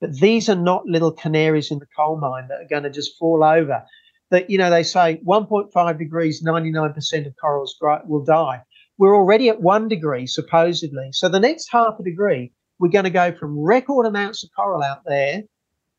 [0.00, 3.18] But these are not little canaries in the coal mine that are going to just
[3.18, 3.84] fall over
[4.32, 8.60] that you know they say 1.5 degrees 99% of corals will die.
[8.98, 11.10] We're already at 1 degree supposedly.
[11.12, 14.82] So the next half a degree we're going to go from record amounts of coral
[14.82, 15.42] out there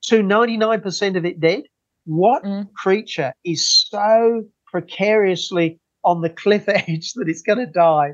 [0.07, 1.63] to 99% of it dead.
[2.05, 2.67] What mm.
[2.73, 8.13] creature is so precariously on the cliff edge that it's going to die?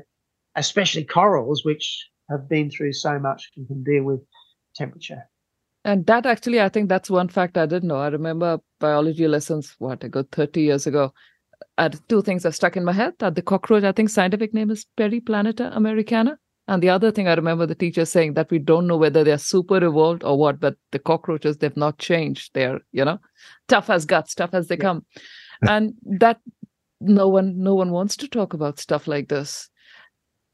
[0.54, 4.20] Especially corals which have been through so much and can deal with
[4.76, 5.24] temperature
[5.84, 7.96] and that actually, I think that's one fact I didn't know.
[7.96, 11.12] I remember biology lessons, what, I got 30 years ago.
[11.78, 14.70] And two things have stuck in my head that the cockroach, I think scientific name
[14.70, 16.38] is Periplaneta americana.
[16.68, 19.38] And the other thing I remember the teacher saying that we don't know whether they're
[19.38, 22.50] super evolved or what, but the cockroaches, they've not changed.
[22.54, 23.18] They're, you know,
[23.66, 24.82] tough as guts, tough as they yeah.
[24.82, 25.06] come.
[25.62, 26.40] and that
[27.00, 29.68] no one no one wants to talk about stuff like this.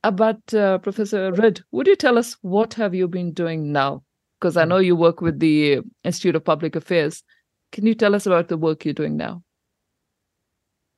[0.04, 4.04] Uh, but uh, Professor Ridd, would you tell us what have you been doing now
[4.46, 7.24] because I know you work with the Institute of Public Affairs.
[7.72, 9.42] Can you tell us about the work you're doing now?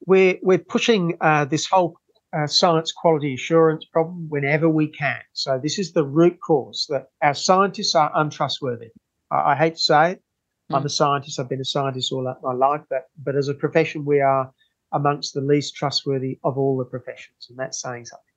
[0.07, 1.97] We're we're pushing uh, this whole
[2.37, 5.21] uh, science quality assurance problem whenever we can.
[5.33, 8.91] So this is the root cause that our scientists are untrustworthy.
[9.31, 10.23] I, I hate to say it.
[10.71, 10.77] Mm.
[10.77, 11.41] I'm a scientist.
[11.41, 14.53] I've been a scientist all my life, but but as a profession, we are
[14.93, 18.28] amongst the least trustworthy of all the professions, and that's saying something.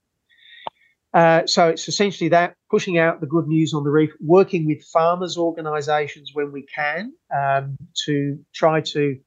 [1.13, 4.81] Uh, so it's essentially that pushing out the good news on the reef, working with
[4.93, 9.17] farmers' organisations when we can um, to try to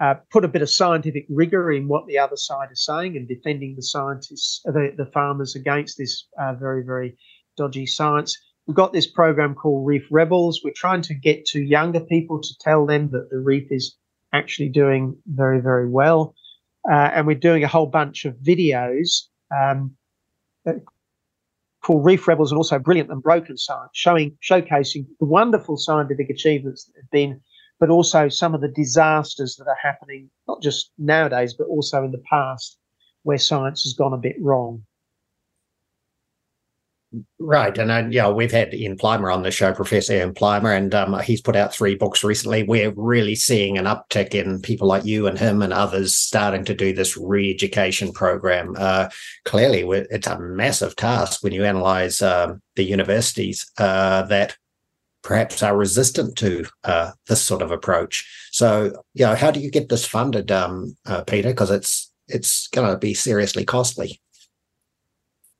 [0.00, 3.28] uh, put a bit of scientific rigour in what the other side is saying and
[3.28, 7.16] defending the scientists, uh, the, the farmers against this uh, very, very
[7.56, 8.36] dodgy science.
[8.66, 10.62] We've got this program called Reef Rebels.
[10.64, 13.96] We're trying to get to younger people to tell them that the reef is
[14.32, 16.34] actually doing very, very well.
[16.90, 19.94] Uh, and we're doing a whole bunch of videos um,
[21.82, 26.84] called Reef Rebels and also Brilliant and Broken Science, showing showcasing the wonderful scientific achievements
[26.84, 27.40] that have been,
[27.78, 32.12] but also some of the disasters that are happening, not just nowadays, but also in
[32.12, 32.78] the past,
[33.22, 34.84] where science has gone a bit wrong.
[37.40, 37.76] Right.
[37.76, 41.18] And, uh, yeah, we've had Ian Plimer on the show, Professor Ian Plimer, and um,
[41.20, 42.62] he's put out three books recently.
[42.62, 46.74] We're really seeing an uptick in people like you and him and others starting to
[46.74, 48.76] do this re education program.
[48.78, 49.08] Uh,
[49.44, 49.80] clearly,
[50.10, 54.56] it's a massive task when you analyze um, the universities uh, that
[55.22, 58.24] perhaps are resistant to uh, this sort of approach.
[58.52, 61.48] So, you know, how do you get this funded, um, uh, Peter?
[61.48, 64.20] Because it's it's going to be seriously costly.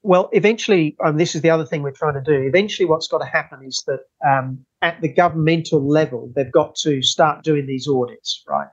[0.02, 2.42] Well, eventually, um, this is the other thing we're trying to do.
[2.42, 7.02] Eventually, what's got to happen is that um, at the governmental level, they've got to
[7.02, 8.68] start doing these audits, right?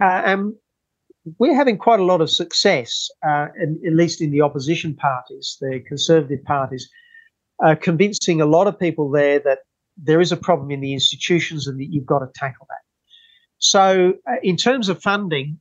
[0.00, 0.54] Uh, and
[1.38, 5.56] we're having quite a lot of success, uh, in, at least in the opposition parties,
[5.60, 6.88] the conservative parties,
[7.64, 9.58] uh, convincing a lot of people there that
[9.96, 12.82] there is a problem in the institutions and that you've got to tackle that.
[13.58, 15.60] So, uh, in terms of funding,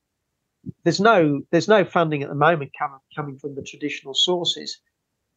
[0.83, 4.79] there's no there's no funding at the moment coming coming from the traditional sources.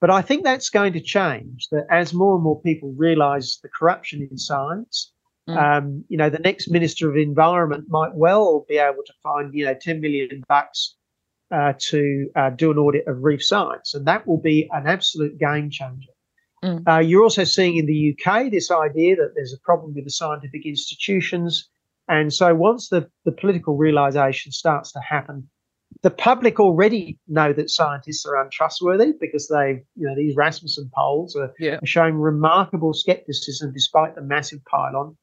[0.00, 1.68] But I think that's going to change.
[1.70, 5.12] That as more and more people realise the corruption in science,
[5.48, 5.56] mm.
[5.56, 9.64] um, you know, the next minister of environment might well be able to find you
[9.66, 10.96] know 10 million bucks
[11.50, 15.38] uh, to uh, do an audit of reef science, and that will be an absolute
[15.38, 16.12] game changer.
[16.64, 16.86] Mm.
[16.86, 20.10] Uh, you're also seeing in the UK this idea that there's a problem with the
[20.10, 21.68] scientific institutions
[22.10, 25.48] and so once the, the political realization starts to happen,
[26.02, 31.36] the public already know that scientists are untrustworthy because they, you know, these Rasmussen polls
[31.36, 31.74] are, yeah.
[31.82, 35.16] are showing remarkable skepticism despite the massive pylon.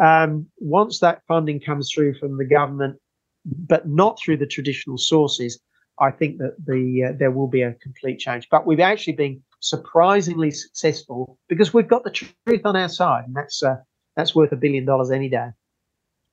[0.00, 2.98] Um, once that funding comes through from the government,
[3.44, 5.60] but not through the traditional sources,
[5.98, 8.48] I think that the uh, there will be a complete change.
[8.50, 13.34] But we've actually been surprisingly successful because we've got the truth on our side, and
[13.34, 13.76] that's uh,
[14.16, 15.48] that's worth a billion dollars any day.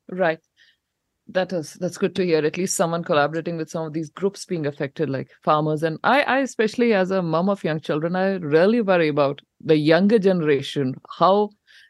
[0.09, 0.39] Right.
[1.31, 2.43] That is that's good to hear.
[2.43, 5.83] At least someone collaborating with some of these groups being affected, like farmers.
[5.83, 9.75] And I, I especially as a mom of young children, I really worry about the
[9.75, 11.49] younger generation, how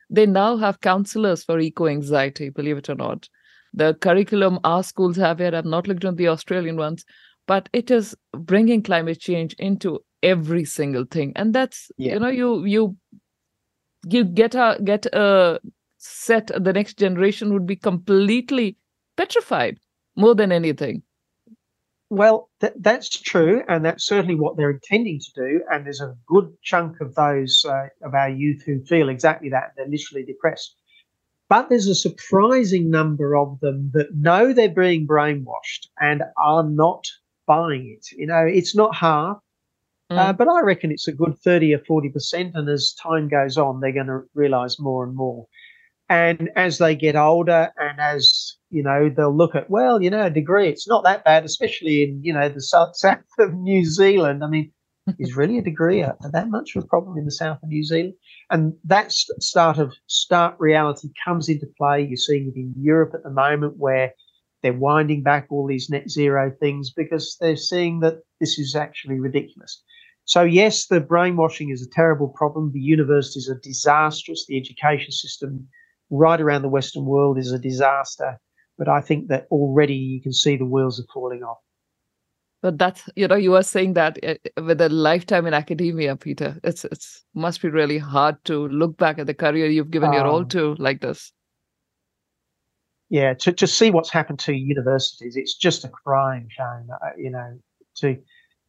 [0.09, 3.29] they now have counselors for eco anxiety, believe it or not.
[3.73, 7.05] The curriculum our schools have here, I've not looked at the Australian ones,
[7.47, 11.33] but it is bringing climate change into every single thing.
[11.35, 12.13] And that's, yeah.
[12.15, 12.97] you know, you, you,
[14.07, 15.59] you get a get a
[15.97, 18.77] set the next generation would be completely
[19.19, 19.77] petrified
[20.15, 21.03] more than anything.
[22.09, 25.61] Well, th- that's true, and that's certainly what they're intending to do.
[25.69, 29.73] And there's a good chunk of those uh, of our youth who feel exactly that.
[29.75, 30.75] They're literally depressed.
[31.49, 37.03] But there's a surprising number of them that know they're being brainwashed and are not
[37.45, 38.05] buying it.
[38.15, 39.37] You know, it's not half,
[40.09, 40.17] uh, mm.
[40.17, 42.51] uh, but I reckon it's a good 30 or 40%.
[42.53, 45.47] And as time goes on, they're going to realize more and more.
[46.07, 50.25] And as they get older, and as you know, they'll look at well, you know,
[50.25, 53.85] a degree, it's not that bad, especially in you know the south, south of New
[53.85, 54.43] Zealand.
[54.43, 54.71] I mean,
[55.17, 57.83] is really a degree a, that much of a problem in the south of New
[57.83, 58.13] Zealand?
[58.49, 62.05] And that start of stark reality comes into play.
[62.05, 64.13] You're seeing it in Europe at the moment, where
[64.61, 69.19] they're winding back all these net zero things because they're seeing that this is actually
[69.19, 69.81] ridiculous.
[70.25, 72.71] So, yes, the brainwashing is a terrible problem.
[72.71, 74.45] The universities are disastrous.
[74.47, 75.67] The education system
[76.11, 78.39] right around the Western world is a disaster.
[78.79, 81.59] But I think that already you can see the wheels are falling off.
[82.61, 86.59] But that's you know you are saying that eh, with a lifetime in academia, Peter.
[86.63, 90.15] It's it's must be really hard to look back at the career you've given um,
[90.15, 91.31] your all um, to like this.
[93.09, 96.87] Yeah, to to see what's happened to universities, it's just a crying shame.
[96.91, 97.59] Uh, you know,
[97.97, 98.17] to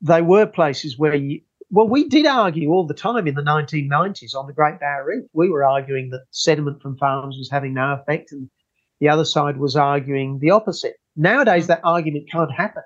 [0.00, 1.40] they were places where you
[1.70, 5.30] well, we did argue all the time in the 1990s on the Great Barrier Reef.
[5.32, 8.50] We were arguing that sediment from farms was having no effect, and
[9.00, 10.96] the other side was arguing the opposite.
[11.16, 12.82] Nowadays, that argument can't happen.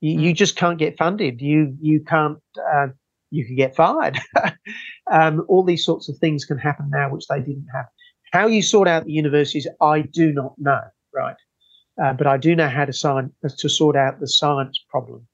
[0.00, 1.40] You, you just can't get funded.
[1.40, 2.38] You you can't.
[2.58, 2.88] Uh,
[3.30, 4.18] you can get fired.
[5.10, 7.86] um, all these sorts of things can happen now, which they didn't have.
[8.32, 10.80] How you sort out the universities, I do not know.
[11.14, 11.36] Right,
[12.02, 15.26] uh, but I do know how to sign to sort out the science problem.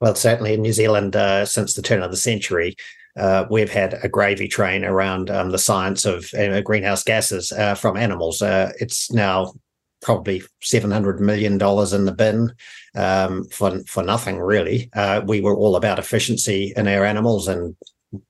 [0.00, 2.74] Well, certainly in New Zealand, uh, since the turn of the century,
[3.16, 7.74] uh, we've had a gravy train around um, the science of uh, greenhouse gases uh,
[7.74, 8.40] from animals.
[8.42, 9.52] Uh, it's now
[10.00, 12.52] probably seven hundred million dollars in the bin
[12.96, 14.90] um, for for nothing really.
[14.94, 17.76] Uh, we were all about efficiency in our animals, and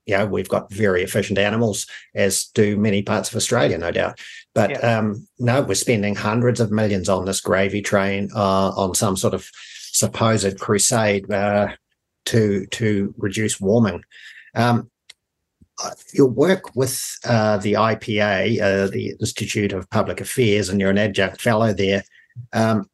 [0.06, 4.18] yeah, we've got very efficient animals, as do many parts of Australia, no doubt.
[4.54, 4.98] But yeah.
[4.98, 9.48] um, no, we're spending hundreds of millions on this gravy train on some sort of
[9.92, 11.68] supposed crusade uh,
[12.26, 14.02] to to reduce warming.
[14.54, 14.90] Um,
[16.12, 20.98] your work with uh, the IPA, uh, the Institute of Public Affairs, and you're an
[20.98, 22.04] adjunct fellow there,
[22.52, 22.88] um,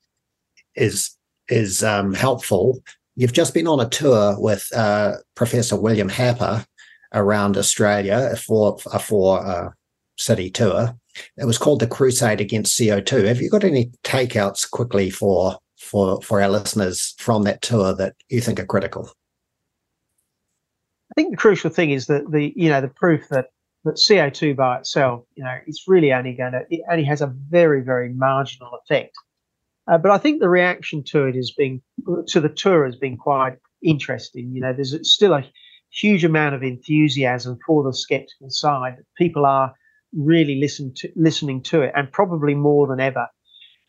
[0.75, 1.17] is
[1.49, 2.83] is um, helpful.
[3.17, 6.65] You've just been on a tour with uh, Professor William Happer
[7.13, 9.71] around Australia for a four uh,
[10.17, 10.95] city tour.
[11.37, 13.27] It was called the Crusade Against CO2.
[13.27, 18.15] Have you got any takeouts quickly for for for our listeners from that tour that
[18.29, 19.11] you think are critical?
[21.11, 23.47] I think the crucial thing is that the you know the proof that
[23.85, 27.35] that CO2 by itself, you know, it's really only going to it only has a
[27.49, 29.17] very very marginal effect.
[29.91, 31.81] Uh, but I think the reaction to it has been
[32.29, 34.53] to the tour has been quite interesting.
[34.53, 35.45] You know, there's still a
[35.91, 38.97] huge amount of enthusiasm for the skeptical side.
[39.17, 39.73] People are
[40.13, 43.27] really listen to, listening to it, and probably more than ever.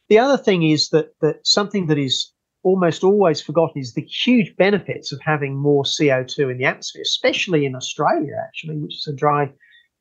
[0.08, 2.32] The other thing is that that something that is
[2.64, 7.66] almost always forgotten is the huge benefits of having more CO2 in the atmosphere, especially
[7.66, 9.52] in Australia, actually, which is a dry,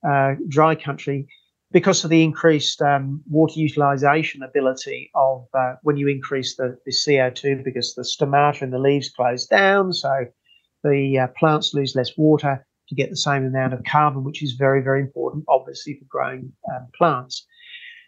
[0.09, 1.29] uh, dry country,
[1.71, 6.93] because of the increased um, water utilization ability of uh, when you increase the, the
[6.93, 10.27] CO2, because the stomata in the leaves close down, so
[10.83, 14.53] the uh, plants lose less water to get the same amount of carbon, which is
[14.53, 17.47] very, very important, obviously, for growing um, plants.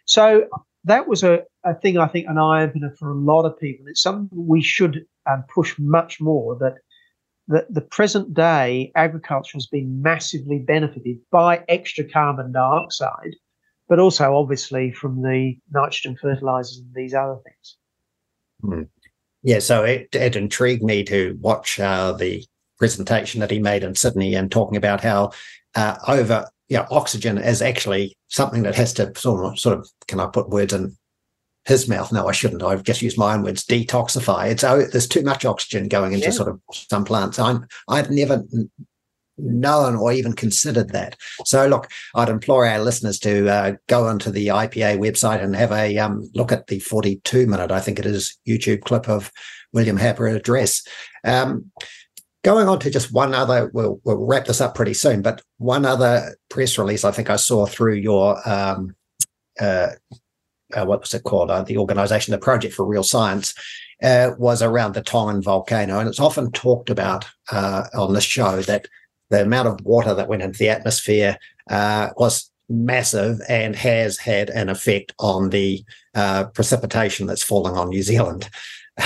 [0.05, 0.47] So
[0.85, 3.85] that was a, a thing I think an eye opener for a lot of people.
[3.87, 6.57] It's something we should um, push much more.
[6.57, 6.75] That
[7.47, 13.35] that the present day agriculture has been massively benefited by extra carbon dioxide,
[13.89, 17.77] but also obviously from the nitrogen fertilizers and these other things.
[18.61, 18.83] Hmm.
[19.43, 22.45] Yeah, so it, it intrigued me to watch uh, the
[22.77, 25.31] presentation that he made in Sydney and talking about how
[25.75, 29.89] uh, over you know, oxygen is actually something that has to sort of, sort of,
[30.07, 30.95] can I put words in
[31.65, 32.11] his mouth?
[32.11, 32.63] No, I shouldn't.
[32.63, 34.49] I've just used my own words, detoxify.
[34.49, 36.31] It's, oh, there's too much oxygen going into yeah.
[36.31, 37.39] sort of some plants.
[37.39, 38.43] I'm, I've never
[39.37, 41.17] known or even considered that.
[41.45, 45.71] So look, I'd implore our listeners to uh, go onto the IPA website and have
[45.71, 49.31] a um, look at the 42 minute, I think it is, YouTube clip of
[49.73, 50.85] William Happer address.
[51.23, 51.71] Um,
[52.43, 55.85] Going on to just one other, we'll, we'll wrap this up pretty soon, but one
[55.85, 58.95] other press release I think I saw through your, um,
[59.59, 59.89] uh,
[60.75, 61.51] uh, what was it called?
[61.51, 63.53] Uh, the organization, the Project for Real Science,
[64.03, 65.99] uh, was around the Tongan volcano.
[65.99, 68.87] And it's often talked about uh, on this show that
[69.29, 71.37] the amount of water that went into the atmosphere
[71.69, 75.83] uh, was massive and has had an effect on the
[76.53, 78.49] precipitation that's falling on New Zealand.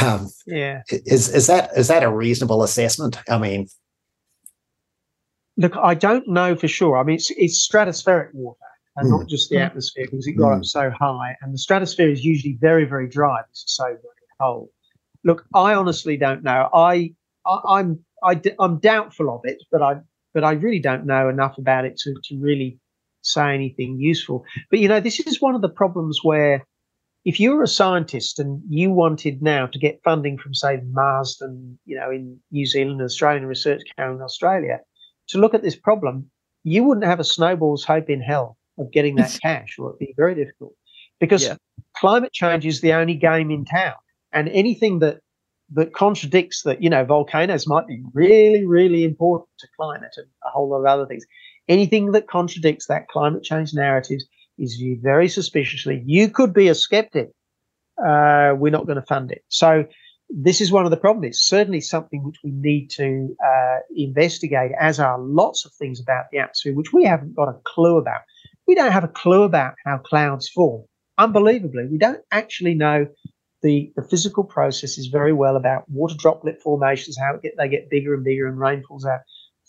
[0.01, 3.17] Um, yeah, is is that is that a reasonable assessment?
[3.29, 3.67] I mean,
[5.57, 6.97] look, I don't know for sure.
[6.97, 8.59] I mean, it's it's stratospheric water
[8.95, 9.19] and mm.
[9.19, 10.57] not just the atmosphere because it got mm.
[10.57, 13.39] up so high, and the stratosphere is usually very very dry.
[13.49, 14.69] It's so very cold.
[15.23, 16.69] Look, I honestly don't know.
[16.73, 17.13] I,
[17.45, 19.95] I I'm I, I'm doubtful of it, but I
[20.33, 22.79] but I really don't know enough about it to to really
[23.21, 24.45] say anything useful.
[24.69, 26.65] But you know, this is one of the problems where
[27.25, 31.79] if you were a scientist and you wanted now to get funding from, say, Marsden,
[31.83, 34.79] you know, in New Zealand, Australian Research Council in Australia,
[35.29, 36.29] to look at this problem,
[36.63, 40.13] you wouldn't have a snowball's hope in hell of getting that cash, or it'd be
[40.17, 40.73] very difficult
[41.19, 41.55] because yeah.
[41.97, 43.95] climate change is the only game in town,
[44.31, 45.19] and anything that
[45.73, 50.49] that contradicts that, you know, volcanoes might be really, really important to climate and a
[50.49, 51.25] whole lot of other things.
[51.67, 54.19] Anything that contradicts that climate change narrative
[54.59, 56.03] is viewed very suspiciously.
[56.05, 57.29] You could be a skeptic.
[57.97, 59.43] Uh, we're not going to fund it.
[59.47, 59.85] So
[60.29, 61.27] this is one of the problems.
[61.27, 66.25] It's certainly something which we need to uh, investigate, as are lots of things about
[66.31, 68.21] the atmosphere, which we haven't got a clue about.
[68.67, 70.85] We don't have a clue about how clouds form.
[71.17, 73.07] Unbelievably, we don't actually know
[73.61, 78.13] the, the physical processes very well about water droplet formations, how get, they get bigger
[78.13, 79.21] and bigger and rain falls out.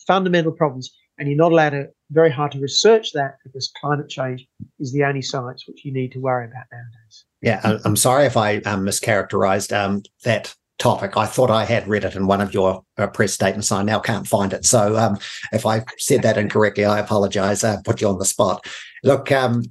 [0.07, 4.47] Fundamental problems and you're not allowed to very hard to research that because climate change
[4.78, 7.24] is the only science which you need to worry about nowadays.
[7.42, 11.16] Yeah, I'm sorry if I um, mischaracterized um, that topic.
[11.16, 13.72] I thought I had read it in one of your uh, press statements.
[13.72, 14.64] I now can't find it.
[14.64, 15.18] So um,
[15.53, 17.64] if I said that incorrectly, I apologize.
[17.64, 18.66] I put you on the spot.
[19.03, 19.62] Look, um,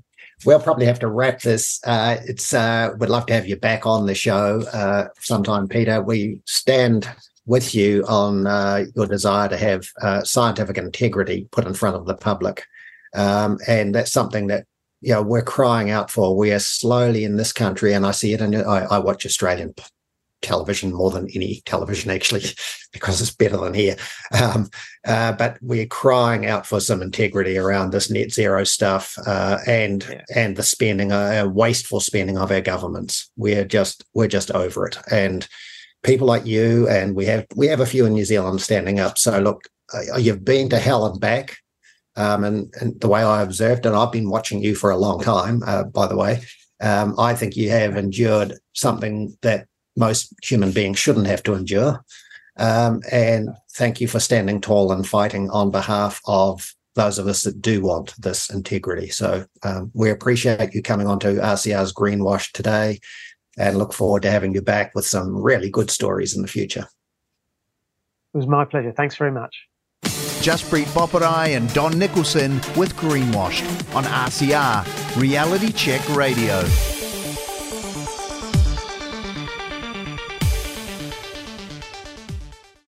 [0.45, 1.79] we'll probably have to wrap this.
[1.85, 6.01] Uh, it's uh, we'd love to have you back on the show uh, sometime, Peter.
[6.01, 7.09] We stand
[7.45, 12.05] with you on uh, your desire to have uh, scientific integrity put in front of
[12.05, 12.65] the public.
[13.13, 14.65] Um, and that's something that
[15.01, 16.35] you know we're crying out for.
[16.35, 19.73] We are slowly in this country, and I see it, and I, I watch Australian
[20.41, 22.43] television more than any television actually
[22.93, 23.95] because it's better than here
[24.41, 24.69] um,
[25.05, 30.05] uh, but we're crying out for some integrity around this net zero stuff uh, and
[30.09, 30.21] yeah.
[30.35, 34.97] and the spending uh, wasteful spending of our governments we're just we're just over it
[35.11, 35.47] and
[36.05, 39.17] people like you, and we have we have a few in New Zealand standing up.
[39.17, 41.57] So look, uh, you've been to hell and back,
[42.15, 45.21] um, and, and the way I observed, and I've been watching you for a long
[45.21, 45.63] time.
[45.65, 46.41] Uh, by the way,
[46.79, 52.03] um, I think you have endured something that most human beings shouldn't have to endure.
[52.57, 57.43] Um, and thank you for standing tall and fighting on behalf of those of us
[57.43, 59.09] that do want this integrity.
[59.09, 62.99] So um, we appreciate you coming on to RCR's Greenwash today
[63.57, 66.87] and look forward to having you back with some really good stories in the future.
[68.33, 68.93] It was my pleasure.
[68.95, 69.55] Thanks very much.
[70.03, 76.63] Jaspreet Boparai and Don Nicholson with Greenwashed on RCR Reality Check Radio.